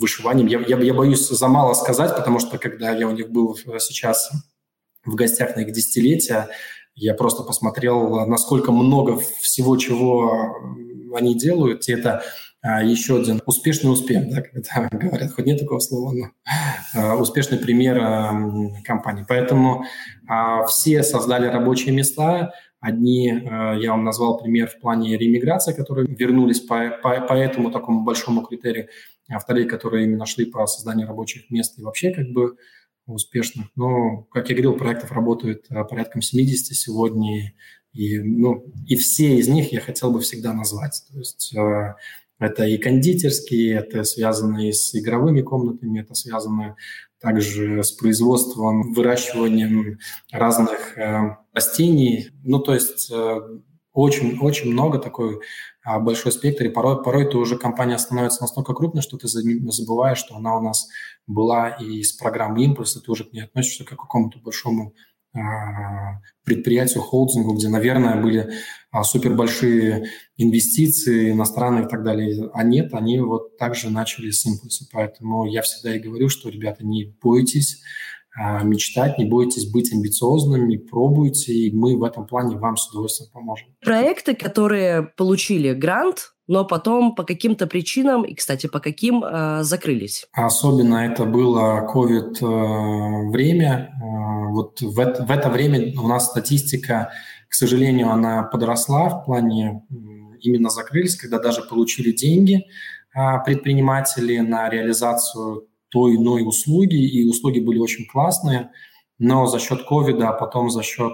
вышиванием. 0.00 0.46
Я, 0.46 0.60
я, 0.60 0.78
я 0.78 0.94
боюсь 0.94 1.28
за 1.28 1.48
мало 1.48 1.74
сказать, 1.74 2.14
потому 2.16 2.40
что 2.40 2.58
когда 2.58 2.90
я 2.90 3.08
у 3.08 3.12
них 3.12 3.30
был 3.30 3.56
сейчас 3.78 4.30
в 5.04 5.14
гостях 5.14 5.56
на 5.56 5.60
их 5.60 5.72
десятилетие, 5.72 6.48
я 6.94 7.14
просто 7.14 7.42
посмотрел, 7.42 8.26
насколько 8.26 8.72
много 8.72 9.18
всего, 9.40 9.76
чего 9.76 10.56
они 11.14 11.38
делают. 11.38 11.88
И 11.88 11.92
это 11.92 12.22
а, 12.60 12.82
еще 12.82 13.20
один 13.20 13.40
успешный 13.46 13.92
успех, 13.92 14.28
да, 14.28 14.42
когда 14.42 14.88
говорят, 14.98 15.32
хоть 15.32 15.46
нет 15.46 15.60
такого 15.60 15.78
слова, 15.78 16.12
но 16.12 16.30
а, 16.94 17.16
успешный 17.16 17.58
пример 17.58 17.98
компании. 18.84 19.24
Поэтому 19.28 19.84
а, 20.26 20.64
все 20.66 21.04
создали 21.04 21.46
рабочие 21.46 21.94
места, 21.94 22.52
Одни, 22.80 23.30
э, 23.30 23.80
я 23.80 23.90
вам 23.90 24.04
назвал 24.04 24.38
пример 24.38 24.68
в 24.68 24.78
плане 24.78 25.16
ремиграции, 25.16 25.72
которые 25.72 26.06
вернулись 26.06 26.60
по, 26.60 26.98
по, 27.02 27.20
по 27.20 27.32
этому 27.32 27.70
такому 27.72 28.04
большому 28.04 28.42
критерию, 28.42 28.88
а 29.28 29.38
вторые, 29.38 29.66
которые 29.66 30.04
именно 30.04 30.26
шли 30.26 30.44
по 30.44 30.66
созданию 30.66 31.08
рабочих 31.08 31.50
мест 31.50 31.78
и 31.78 31.82
вообще 31.82 32.12
как 32.12 32.28
бы 32.28 32.56
успешных. 33.06 33.66
Но, 33.74 34.22
как 34.30 34.48
я 34.50 34.54
говорил, 34.54 34.76
проектов 34.76 35.10
работает 35.10 35.66
э, 35.70 35.84
порядком 35.84 36.22
70 36.22 36.76
сегодня, 36.76 37.52
и, 37.92 38.18
ну, 38.20 38.64
и 38.86 38.94
все 38.96 39.36
из 39.38 39.48
них 39.48 39.72
я 39.72 39.80
хотел 39.80 40.12
бы 40.12 40.20
всегда 40.20 40.52
назвать. 40.52 41.02
То 41.10 41.18
есть 41.18 41.54
э, 41.56 41.94
это 42.38 42.64
и 42.64 42.78
кондитерские, 42.78 43.78
это 43.78 44.04
связано 44.04 44.68
и 44.68 44.72
с 44.72 44.94
игровыми 44.94 45.40
комнатами, 45.40 46.00
это 46.00 46.14
связано 46.14 46.76
также 47.20 47.82
с 47.82 47.92
производством, 47.92 48.92
выращиванием 48.92 49.98
разных 50.32 50.96
э, 50.96 51.36
растений. 51.52 52.30
Ну, 52.44 52.60
то 52.60 52.74
есть 52.74 53.12
очень-очень 53.92 54.70
э, 54.70 54.72
много 54.72 54.98
такой 54.98 55.36
э, 55.36 55.98
большой 55.98 56.32
спектр, 56.32 56.64
и 56.64 56.68
порой, 56.68 57.02
порой 57.02 57.28
ты 57.28 57.36
уже 57.36 57.58
компания 57.58 57.98
становится 57.98 58.42
настолько 58.42 58.74
крупной, 58.74 59.02
что 59.02 59.16
ты 59.16 59.26
забываешь, 59.26 60.18
что 60.18 60.36
она 60.36 60.56
у 60.56 60.62
нас 60.62 60.88
была 61.26 61.70
и 61.70 62.02
с 62.02 62.12
программы 62.12 62.64
«Импульс», 62.64 62.96
и 62.96 63.00
ты 63.00 63.10
уже 63.10 63.24
к 63.24 63.32
ней 63.32 63.42
относишься 63.42 63.84
как 63.84 63.98
к 63.98 64.02
какому-то 64.02 64.38
большому 64.38 64.94
а, 64.94 65.17
предприятию, 66.44 67.02
холдингу, 67.02 67.54
где, 67.54 67.68
наверное, 67.68 68.20
были 68.20 68.50
а, 68.90 69.04
супер 69.04 69.34
большие 69.34 70.08
инвестиции 70.36 71.32
иностранные 71.32 71.84
и 71.84 71.88
так 71.88 72.02
далее. 72.02 72.50
А 72.54 72.64
нет, 72.64 72.94
они 72.94 73.20
вот 73.20 73.56
также 73.58 73.90
начали 73.90 74.30
с 74.30 74.46
импульса. 74.46 74.86
Поэтому 74.92 75.46
я 75.46 75.62
всегда 75.62 75.94
и 75.94 76.00
говорю, 76.00 76.28
что, 76.28 76.48
ребята, 76.48 76.84
не 76.84 77.14
бойтесь 77.22 77.82
мечтать, 78.62 79.18
не 79.18 79.24
бойтесь 79.24 79.70
быть 79.70 79.92
амбициозными, 79.92 80.76
пробуйте, 80.76 81.52
и 81.52 81.74
мы 81.74 81.96
в 81.96 82.04
этом 82.04 82.26
плане 82.26 82.56
вам 82.56 82.76
с 82.76 82.88
удовольствием 82.88 83.30
поможем. 83.32 83.68
Проекты, 83.80 84.34
которые 84.34 85.02
получили 85.16 85.72
грант, 85.72 86.32
но 86.48 86.64
потом 86.64 87.14
по 87.14 87.24
каким-то 87.24 87.66
причинам, 87.66 88.24
и, 88.24 88.34
кстати, 88.34 88.66
по 88.66 88.80
каким, 88.80 89.22
э, 89.22 89.62
закрылись. 89.62 90.26
Особенно 90.32 90.96
это 90.96 91.24
было 91.26 91.86
COVID 91.94 92.38
э, 92.40 93.30
время. 93.30 93.92
Э, 93.92 94.52
вот 94.52 94.80
в 94.80 94.98
это, 94.98 95.24
в 95.24 95.30
это 95.30 95.50
время 95.50 95.92
у 96.00 96.08
нас 96.08 96.30
статистика, 96.30 97.10
к 97.48 97.54
сожалению, 97.54 98.10
она 98.10 98.42
подросла 98.42 99.10
в 99.10 99.24
плане 99.24 99.82
именно 100.40 100.70
закрылись, 100.70 101.16
когда 101.16 101.38
даже 101.38 101.62
получили 101.62 102.12
деньги 102.12 102.66
предприниматели 103.44 104.38
на 104.38 104.68
реализацию 104.68 105.67
той 105.90 106.16
иной 106.16 106.46
услуги, 106.46 106.96
и 106.96 107.28
услуги 107.28 107.60
были 107.60 107.78
очень 107.78 108.06
классные. 108.06 108.70
но 109.18 109.46
за 109.46 109.58
счет 109.58 109.82
ковида, 109.82 110.28
а 110.28 110.32
потом 110.32 110.70
за 110.70 110.82
счет 110.82 111.12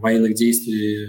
военных 0.00 0.34
действий 0.34 1.06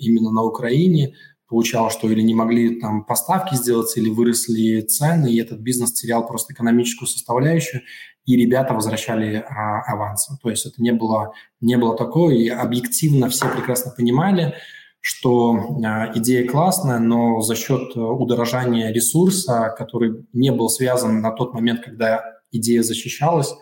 именно 0.00 0.30
на 0.30 0.42
Украине 0.42 1.14
получалось, 1.48 1.94
что 1.94 2.10
или 2.10 2.22
не 2.22 2.34
могли 2.34 2.80
там 2.80 3.04
поставки 3.04 3.54
сделать, 3.54 3.96
или 3.96 4.10
выросли 4.10 4.80
цены, 4.80 5.32
и 5.32 5.40
этот 5.40 5.60
бизнес 5.60 5.92
терял 5.92 6.26
просто 6.26 6.52
экономическую 6.52 7.08
составляющую, 7.08 7.82
и 8.24 8.36
ребята 8.36 8.74
возвращали 8.74 9.36
а, 9.36 9.82
авансы. 9.82 10.36
То 10.42 10.50
есть 10.50 10.66
это 10.66 10.82
не 10.82 10.92
было, 10.92 11.32
не 11.60 11.76
было 11.76 11.96
такое, 11.96 12.34
и 12.34 12.48
объективно 12.48 13.28
все 13.28 13.48
прекрасно 13.48 13.92
понимали, 13.96 14.54
что 15.00 15.56
а, 15.84 16.12
идея 16.16 16.48
классная, 16.48 16.98
но 16.98 17.40
за 17.40 17.54
счет 17.54 17.96
удорожания 17.96 18.92
ресурса, 18.92 19.74
который 19.76 20.26
не 20.32 20.50
был 20.50 20.68
связан 20.68 21.20
на 21.20 21.30
тот 21.30 21.54
момент, 21.54 21.82
когда 21.84 22.24
идея 22.50 22.82
защищалась, 22.82 23.54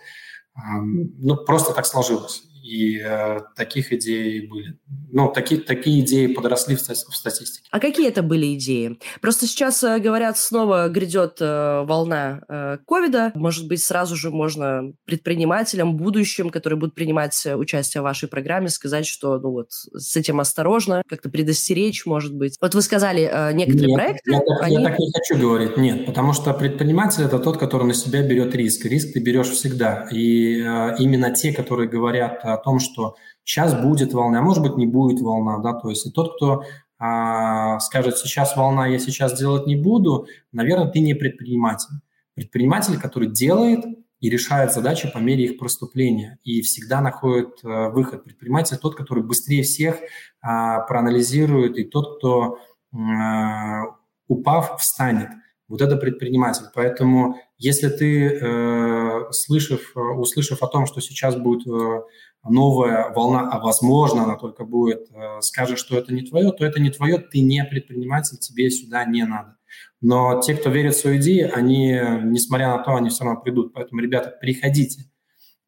ну, 0.56 1.36
просто 1.44 1.72
так 1.74 1.84
сложилось 1.84 2.44
и 2.64 2.98
э, 2.98 3.40
таких 3.56 3.92
идей 3.92 4.46
были. 4.46 4.78
Ну, 5.12 5.30
такие, 5.30 5.60
такие 5.60 6.00
идеи 6.00 6.28
подросли 6.28 6.76
в, 6.76 6.80
в 6.80 7.14
статистике. 7.14 7.68
А 7.70 7.78
какие 7.78 8.08
это 8.08 8.22
были 8.22 8.54
идеи? 8.54 8.98
Просто 9.20 9.46
сейчас, 9.46 9.84
э, 9.84 9.98
говорят, 9.98 10.38
снова 10.38 10.88
грядет 10.88 11.36
э, 11.40 11.84
волна 11.84 12.40
э, 12.48 12.78
ковида. 12.86 13.32
Э, 13.34 13.38
Может 13.38 13.68
быть, 13.68 13.82
сразу 13.82 14.16
же 14.16 14.30
можно 14.30 14.92
предпринимателям, 15.04 15.96
будущим, 15.96 16.48
которые 16.48 16.78
будут 16.78 16.94
принимать 16.94 17.46
участие 17.46 18.00
в 18.00 18.04
вашей 18.04 18.30
программе, 18.30 18.70
сказать, 18.70 19.06
что 19.06 19.38
ну 19.38 19.50
вот 19.50 19.68
с 19.70 20.16
этим 20.16 20.40
осторожно, 20.40 21.02
как-то 21.06 21.28
предостеречь, 21.28 22.06
может 22.06 22.34
быть. 22.34 22.56
Вот 22.62 22.74
вы 22.74 22.80
сказали, 22.80 23.28
э, 23.30 23.52
некоторые 23.52 23.88
нет, 23.88 23.96
проекты... 23.96 24.32
Я 24.32 24.38
так, 24.38 24.62
они... 24.62 24.76
я 24.76 24.84
так 24.84 24.98
не 24.98 25.12
хочу 25.12 25.38
говорить, 25.38 25.76
нет, 25.76 26.06
потому 26.06 26.32
что 26.32 26.54
предприниматель– 26.54 27.24
это 27.24 27.38
тот, 27.38 27.58
который 27.58 27.86
на 27.86 27.94
себя 27.94 28.22
берет 28.22 28.54
риск. 28.54 28.86
Риск 28.86 29.12
ты 29.12 29.20
берешь 29.20 29.48
всегда. 29.48 30.08
И 30.10 30.62
э, 30.62 30.96
именно 30.98 31.30
те, 31.30 31.52
которые 31.52 31.90
говорят 31.90 32.40
о 32.54 32.58
том, 32.58 32.78
что 32.78 33.16
сейчас 33.44 33.74
будет 33.74 34.14
волна, 34.14 34.38
а 34.38 34.42
может 34.42 34.62
быть 34.62 34.76
не 34.76 34.86
будет 34.86 35.20
волна, 35.20 35.58
да, 35.58 35.74
то 35.74 35.90
есть 35.90 36.06
и 36.06 36.10
тот, 36.10 36.36
кто 36.36 36.64
а, 36.98 37.78
скажет, 37.80 38.16
сейчас 38.18 38.56
волна, 38.56 38.86
я 38.86 38.98
сейчас 38.98 39.38
делать 39.38 39.66
не 39.66 39.76
буду, 39.76 40.26
наверное, 40.52 40.90
ты 40.90 41.00
не 41.00 41.14
предприниматель. 41.14 42.00
Предприниматель, 42.34 42.98
который 42.98 43.28
делает 43.28 43.84
и 44.20 44.30
решает 44.30 44.72
задачи 44.72 45.10
по 45.12 45.18
мере 45.18 45.44
их 45.44 45.58
проступления 45.58 46.38
и 46.44 46.62
всегда 46.62 47.00
находит 47.00 47.58
а, 47.62 47.90
выход. 47.90 48.24
Предприниматель 48.24 48.78
тот, 48.78 48.94
который 48.94 49.22
быстрее 49.22 49.62
всех 49.64 49.98
а, 50.40 50.80
проанализирует, 50.80 51.76
и 51.76 51.84
тот, 51.84 52.16
кто, 52.16 52.58
а, 52.94 53.82
упав, 54.28 54.80
встанет. 54.80 55.28
Вот 55.68 55.82
это 55.82 55.96
предприниматель. 55.96 56.66
Поэтому 56.74 57.40
если 57.64 57.88
ты, 57.88 58.28
э, 58.28 59.32
слышав, 59.32 59.96
услышав 59.96 60.62
о 60.62 60.66
том, 60.66 60.84
что 60.84 61.00
сейчас 61.00 61.34
будет 61.34 61.66
э, 61.66 62.02
новая 62.46 63.10
волна, 63.14 63.48
а 63.50 63.58
возможно 63.58 64.24
она 64.24 64.36
только 64.36 64.64
будет, 64.64 65.08
э, 65.10 65.40
скажешь, 65.40 65.78
что 65.78 65.96
это 65.96 66.12
не 66.12 66.20
твое, 66.20 66.52
то 66.52 66.66
это 66.66 66.78
не 66.78 66.90
твое, 66.90 67.16
ты 67.16 67.40
не 67.40 67.64
предприниматель, 67.64 68.36
тебе 68.36 68.70
сюда 68.70 69.06
не 69.06 69.24
надо. 69.24 69.56
Но 70.02 70.42
те, 70.42 70.54
кто 70.54 70.68
верит 70.68 70.94
в 70.94 70.98
свою 70.98 71.18
идею, 71.18 71.56
они, 71.56 71.98
несмотря 72.24 72.68
на 72.68 72.82
то, 72.82 72.96
они 72.96 73.08
все 73.08 73.24
равно 73.24 73.40
придут. 73.40 73.72
Поэтому, 73.72 74.02
ребята, 74.02 74.36
приходите. 74.38 75.10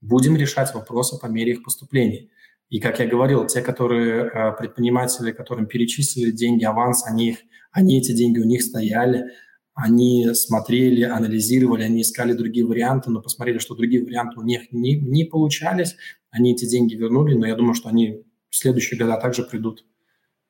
Будем 0.03 0.37
решать 0.37 0.75
вопросы 0.75 1.19
по 1.19 1.27
мере 1.27 1.53
их 1.53 1.63
поступления. 1.63 2.29
И, 2.69 2.79
как 2.79 3.01
я 3.01 3.07
говорил, 3.07 3.47
те, 3.47 3.63
которые 3.63 4.27
э, 4.27 4.53
предприниматели, 4.59 5.33
которым 5.33 5.65
перечислили 5.65 6.31
деньги, 6.31 6.65
аванс, 6.65 7.07
они, 7.07 7.31
их, 7.31 7.39
они 7.73 7.99
эти 7.99 8.13
деньги 8.13 8.39
у 8.39 8.45
них 8.45 8.63
стояли– 8.63 9.25
они 9.77 10.33
смотрели, 10.33 11.03
анализировали, 11.03 11.83
они 11.83 12.01
искали 12.01 12.33
другие 12.33 12.65
варианты, 12.65 13.11
но 13.11 13.21
посмотрели, 13.21 13.59
что 13.59 13.75
другие 13.75 14.03
варианты 14.03 14.41
у 14.41 14.43
них 14.43 14.73
не, 14.73 14.97
не 14.99 15.25
получались, 15.25 15.97
они 16.31 16.53
эти 16.53 16.65
деньги 16.65 16.95
вернули, 16.95 17.35
но 17.35 17.47
я 17.47 17.55
думаю, 17.55 17.75
что 17.75 17.91
они 17.91 18.25
в 18.49 18.57
следующие 18.57 18.99
года 18.99 19.21
также 19.21 19.43
придут. 19.43 19.85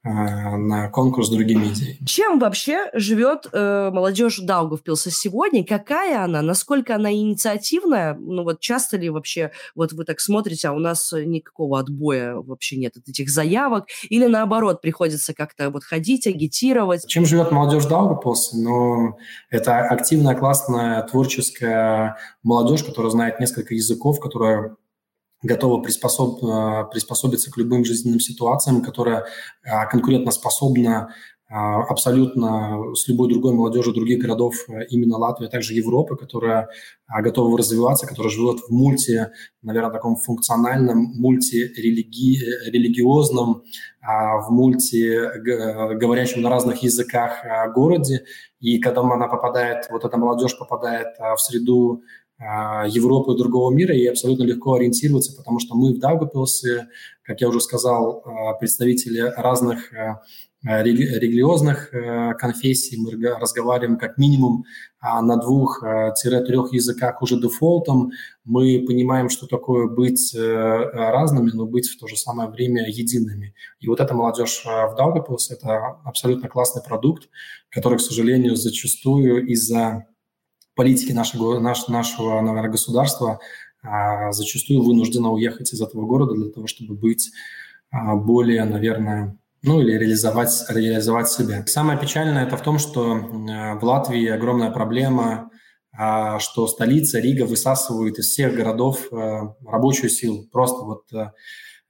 Э, 0.07 0.57
на 0.57 0.89
конкурс 0.89 1.27
с 1.27 1.31
другими 1.31 1.67
идеями. 1.67 1.99
Чем 2.07 2.39
вообще 2.39 2.91
живет 2.95 3.49
э, 3.53 3.91
молодежь 3.93 4.39
Даугавпилса 4.39 5.11
сегодня? 5.11 5.65
Какая 5.65 6.23
она? 6.23 6.43
Насколько 6.43 6.95
она 6.95 7.13
инициативная? 7.13 8.15
Ну 8.15 8.45
вот 8.45 8.61
часто 8.61 8.97
ли 8.99 9.11
вообще, 9.11 9.51
вот 9.75 9.93
вы 9.93 10.05
так 10.05 10.21
смотрите, 10.21 10.69
а 10.69 10.73
у 10.73 10.79
нас 10.79 11.13
никакого 11.13 11.81
отбоя 11.81 12.37
вообще 12.37 12.77
нет 12.77 12.97
от 12.97 13.09
этих 13.09 13.29
заявок? 13.29 13.87
Или 14.09 14.27
наоборот, 14.27 14.81
приходится 14.81 15.35
как-то 15.35 15.71
вот 15.71 15.83
ходить, 15.83 16.29
агитировать? 16.29 17.05
Чем 17.09 17.27
живет 17.27 17.51
молодежь 17.51 17.87
Даугавпилса? 17.87 18.57
Ну, 18.59 19.17
это 19.51 19.81
активная, 19.81 20.37
классная, 20.37 21.03
творческая 21.03 22.17
молодежь, 22.45 22.85
которая 22.85 23.11
знает 23.11 23.41
несколько 23.41 23.75
языков, 23.75 24.21
которая 24.21 24.77
готова 25.47 25.81
приспособ, 25.81 26.45
э, 26.45 26.85
приспособиться 26.93 27.51
к 27.51 27.57
любым 27.57 27.85
жизненным 27.85 28.21
ситуациям, 28.21 28.83
которая 28.83 29.25
э, 29.65 29.87
конкурентоспособна 29.91 31.15
э, 31.49 31.55
абсолютно 31.55 32.95
с 32.95 33.09
любой 33.09 33.29
другой 33.29 33.55
молодежью 33.55 33.95
других 33.95 34.21
городов 34.21 34.55
именно 34.91 35.17
Латвии, 35.17 35.47
а 35.47 35.51
также 35.51 35.75
Европы, 35.75 36.17
которая 36.17 36.69
готова 37.09 37.57
развиваться, 37.57 38.07
которая 38.07 38.31
живет 38.31 38.61
в 38.61 38.71
мульти, 38.71 39.29
наверное, 39.63 39.93
таком 39.93 40.17
функциональном, 40.17 41.13
мультирелигиозном, 41.15 43.63
в 44.03 44.47
мульти, 44.51 45.97
говорящем 45.97 46.43
на 46.43 46.51
разных 46.51 46.83
языках 46.83 47.45
городе. 47.75 48.25
И 48.61 48.79
когда 48.79 49.03
она 49.03 49.29
попадает, 49.29 49.87
вот 49.91 50.05
эта 50.05 50.17
молодежь 50.17 50.59
попадает 50.59 51.09
в 51.19 51.39
среду 51.39 52.03
Европы 52.39 53.33
и 53.33 53.39
другого 53.39 53.73
мира, 53.73 53.95
и 53.97 54.05
абсолютно 54.05 54.43
легко 54.43 54.75
ориентироваться, 54.75 55.35
потому 55.35 55.59
что 55.59 55.75
мы 55.75 55.95
в 55.95 55.99
Даугапилсе, 55.99 56.89
как 57.23 57.41
я 57.41 57.49
уже 57.49 57.61
сказал, 57.61 58.23
а, 58.27 58.53
представители 58.53 59.21
разных 59.21 59.91
а, 59.95 60.21
религиозных 60.63 61.91
конфессий, 62.39 62.99
мы 62.99 63.13
разговариваем 63.39 63.99
как 63.99 64.19
минимум 64.19 64.65
на 65.01 65.37
двух-трех 65.37 66.73
языках 66.73 67.23
уже 67.23 67.41
дефолтом. 67.41 68.11
Мы 68.45 68.85
понимаем, 68.85 69.29
что 69.29 69.47
такое 69.47 69.87
быть 69.87 70.35
разными, 70.35 71.53
но 71.55 71.67
быть 71.67 71.89
в 71.89 71.97
то 72.01 72.09
же 72.09 72.17
самое 72.17 72.51
время 72.51 72.85
едиными. 72.89 73.55
И 73.79 73.87
вот 73.87 74.01
эта 74.01 74.13
молодежь 74.13 74.65
в 74.65 74.97
Даугапилсе– 74.97 75.55
это 75.61 76.01
абсолютно 76.05 76.49
классный 76.49 76.83
продукт, 76.83 77.29
который, 77.71 77.99
к 77.99 78.03
сожалению, 78.03 78.57
зачастую 78.57 79.47
из-за 79.47 80.07
политики 80.77 81.11
нашего, 81.13 81.59
наш, 81.59 81.89
нашего 81.89 82.41
наверное, 82.41 82.71
государства 82.71 83.41
а, 83.83 84.31
зачастую 84.33 84.83
вынуждена 84.83 85.31
уехать 85.31 85.73
из 85.73 85.81
этого 85.81 86.07
города 86.07 86.35
для 86.35 86.51
того, 86.51 86.69
чтобы 86.69 86.95
быть 86.95 87.33
а, 87.91 88.15
более, 88.15 88.65
наверное, 88.65 89.37
ну 89.63 89.81
или 89.81 89.93
реализовать, 89.93 90.67
реализовать 90.69 91.29
себя. 91.29 91.65
Самое 91.67 91.99
печальное 91.99 92.47
это 92.47 92.57
в 92.57 92.63
том, 92.63 92.79
что 92.79 93.15
в 93.15 93.85
Латвии 93.85 94.29
огромная 94.29 94.71
проблема, 94.71 95.51
а, 95.93 96.39
что 96.39 96.69
столица 96.69 97.19
Рига 97.19 97.45
высасывает 97.45 98.19
из 98.19 98.27
всех 98.27 98.55
городов 98.55 99.09
рабочую 99.11 100.11
силу. 100.11 100.45
Просто 100.53 100.85
вот 100.85 101.05
Э, 101.11 101.31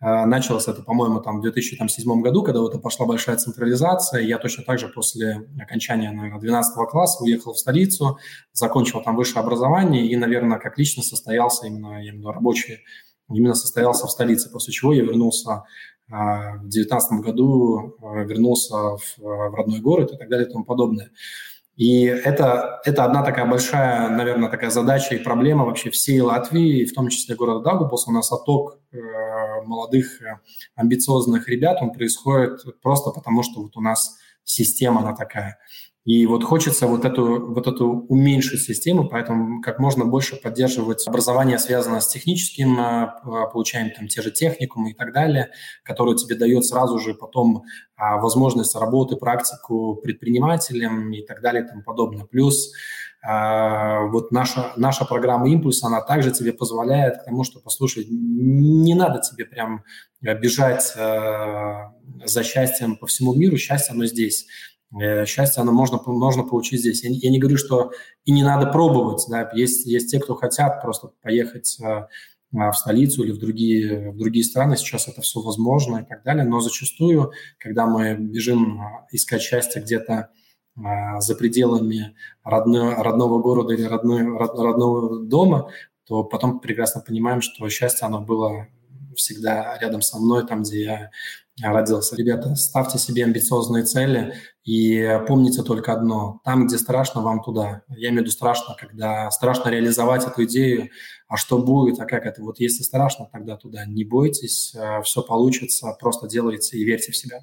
началось 0.01 0.69
это, 0.69 0.83
по-моему, 0.83 1.21
там 1.21 1.39
в 1.39 1.43
2007 1.43 2.21
году, 2.21 2.43
когда 2.43 2.61
вот 2.61 2.81
пошла 2.83 3.07
большая 3.07 3.37
централизация. 3.37 4.21
Я 4.21 4.39
точно 4.39 4.65
так 4.65 4.79
же 4.79 4.89
после 4.89 5.49
окончания, 5.59 6.11
наверное, 6.11 6.41
12 6.41 6.89
класса 6.91 7.25
уехал 7.25 7.55
в 7.55 7.59
столицу, 7.59 8.19
закончил 8.53 9.03
там 9.03 9.17
высшее 9.17 9.43
образование 9.43 10.07
и, 10.07 10.17
наверное, 10.17 10.59
как 10.59 10.79
лично 10.79 11.03
состоялся 11.03 11.67
именно, 11.67 12.05
именно 12.05 12.33
рабочий, 12.33 12.81
именно 13.31 13.55
состоялся 13.55 14.07
в 14.07 14.11
столице, 14.11 14.51
после 14.51 14.73
чего 14.73 14.93
я 14.93 15.03
вернулся 15.03 15.65
э, 16.09 16.13
в 16.13 16.69
2019 16.69 17.21
году, 17.21 17.97
э, 18.03 18.25
вернулся 18.25 18.75
в, 18.75 19.19
в 19.19 19.55
родной 19.55 19.81
город 19.81 20.13
и 20.13 20.17
так 20.19 20.29
далее 20.29 20.47
и 20.47 20.53
тому 20.53 20.65
подобное. 20.65 21.11
И 21.77 22.05
это, 22.05 22.81
это 22.85 23.05
одна 23.05 23.23
такая 23.23 23.45
большая, 23.45 24.09
наверное, 24.09 24.49
такая 24.49 24.71
задача 24.71 25.15
и 25.15 25.23
проблема 25.23 25.67
вообще 25.67 25.91
всей 25.91 26.21
Латвии, 26.23 26.87
в 26.87 26.95
том 26.95 27.09
числе 27.09 27.37
города 27.37 27.63
Даугавпилс. 27.63 28.09
У 28.09 28.13
нас 28.13 28.33
отток 28.33 28.79
э, 28.93 28.97
молодых, 29.67 30.23
э, 30.23 30.41
амбициозных 30.75 31.49
ребят, 31.49 31.79
он 31.83 31.93
происходит 31.93 32.61
просто 32.83 33.11
потому, 33.11 33.43
что 33.43 33.63
вот 33.63 33.77
у 33.77 33.81
нас 33.81 34.19
система 34.45 35.01
она 35.01 35.15
такая. 35.15 35.59
И 36.07 36.25
вот 36.25 36.45
хочется 36.45 36.87
вот 36.87 37.05
эту, 37.05 37.53
вот 37.53 37.67
эту 37.67 37.89
уменьшить 37.89 38.63
систему, 38.63 39.09
поэтому 39.09 39.61
как 39.61 39.81
можно 39.81 40.05
больше 40.05 40.37
поддерживать 40.37 41.05
образование, 41.09 41.59
связанное 41.59 41.99
с 41.99 42.07
техническим, 42.07 42.79
э, 42.79 43.09
получаем 43.53 43.91
там 43.91 44.07
те 44.07 44.23
же 44.23 44.31
техникумы 44.31 44.93
и 44.93 44.95
так 44.95 45.13
далее, 45.13 45.51
которые 45.83 46.17
тебе 46.17 46.37
дает 46.37 46.65
сразу 46.65 47.01
же 47.01 47.13
потом 47.13 47.65
а, 47.97 48.19
возможность 48.19 48.77
работы, 48.77 49.17
практику 49.17 49.97
предпринимателем 49.97 51.13
и 51.13 51.23
так 51.23 51.41
далее 51.41 51.65
и 51.65 51.67
тому 51.67 51.83
подобное. 51.83 52.25
Плюс 52.25 52.73
вот 53.23 54.31
наша, 54.31 54.73
наша 54.77 55.05
программа 55.05 55.49
«Импульс», 55.49 55.83
она 55.83 56.01
также 56.01 56.31
тебе 56.31 56.53
позволяет 56.53 57.19
к 57.19 57.25
тому, 57.25 57.43
что, 57.43 57.61
послушай, 57.61 58.07
не 58.09 58.95
надо 58.95 59.21
тебе 59.21 59.45
прям 59.45 59.83
бежать 60.21 60.93
э, 60.97 61.75
за 62.25 62.43
счастьем 62.43 62.97
по 62.97 63.07
всему 63.07 63.35
миру, 63.35 63.57
счастье 63.57 63.93
оно 63.93 64.07
здесь. 64.07 64.47
Э, 65.01 65.27
счастье 65.27 65.61
оно 65.61 65.73
можно, 65.73 66.01
можно 66.07 66.43
получить 66.43 66.81
здесь. 66.81 67.05
Я, 67.05 67.11
я 67.11 67.31
не 67.31 67.39
говорю, 67.39 67.59
что 67.59 67.93
и 68.25 68.33
не 68.33 68.43
надо 68.43 68.71
пробовать. 68.71 69.25
Да? 69.29 69.51
Есть, 69.55 69.87
есть 69.87 70.11
те, 70.11 70.21
кто 70.21 70.35
хотят 70.35 70.81
просто 70.83 71.11
поехать 71.23 71.79
э, 71.81 72.07
в 72.53 72.73
столицу 72.73 73.25
или 73.25 73.33
в 73.33 73.39
другие, 73.39 74.13
в 74.13 74.17
другие 74.17 74.45
страны. 74.45 74.77
Сейчас 74.77 75.09
это 75.09 75.21
все 75.23 75.41
возможно 75.41 75.99
и 75.99 76.05
так 76.05 76.23
далее. 76.23 76.45
Но 76.45 76.61
зачастую, 76.61 77.33
когда 77.59 77.87
мы 77.87 78.15
бежим 78.15 78.81
искать 79.11 79.43
счастье 79.43 79.83
где-то 79.83 80.31
за 80.77 81.35
пределами 81.35 82.15
родного, 82.45 83.03
родного 83.03 83.41
города 83.41 83.73
или 83.75 83.85
родной, 83.85 84.27
родного 84.37 85.21
дома, 85.21 85.71
то 86.07 86.23
потом 86.23 86.61
прекрасно 86.61 87.01
понимаем, 87.01 87.41
что 87.41 87.69
счастье, 87.69 88.07
оно 88.07 88.21
было 88.21 88.69
всегда 89.17 89.79
рядом 89.79 90.03
со 90.03 90.19
мной, 90.19 90.47
там, 90.47 90.63
где 90.63 90.83
я 90.83 91.11
родился. 91.63 92.17
Ребята, 92.17 92.55
ставьте 92.55 92.99
себе 92.99 93.25
амбициозные 93.25 93.85
цели 93.85 94.35
и 94.65 95.21
помните 95.27 95.63
только 95.63 95.93
одно. 95.93 96.41
Там, 96.45 96.67
где 96.67 96.77
страшно, 96.77 97.23
вам 97.23 97.43
туда. 97.43 97.83
Я 97.89 98.09
имею 98.09 98.21
в 98.21 98.25
виду 98.25 98.31
страшно, 98.33 98.77
когда 98.79 99.31
страшно 99.31 99.71
реализовать 99.71 100.27
эту 100.27 100.45
идею, 100.45 100.91
а 101.29 101.37
что 101.37 101.59
будет, 101.59 101.99
а 101.99 102.05
как 102.05 102.27
это. 102.27 102.43
Вот 102.43 102.61
если 102.61 102.83
страшно, 102.83 103.29
тогда 103.33 103.57
туда. 103.57 103.85
Не 103.87 104.05
бойтесь, 104.05 104.75
э, 104.75 105.03
все 105.03 105.23
получится, 105.23 105.97
просто 105.99 106.29
делайте 106.29 106.77
и 106.77 106.85
верьте 106.85 107.13
в 107.13 107.17
себя. 107.17 107.43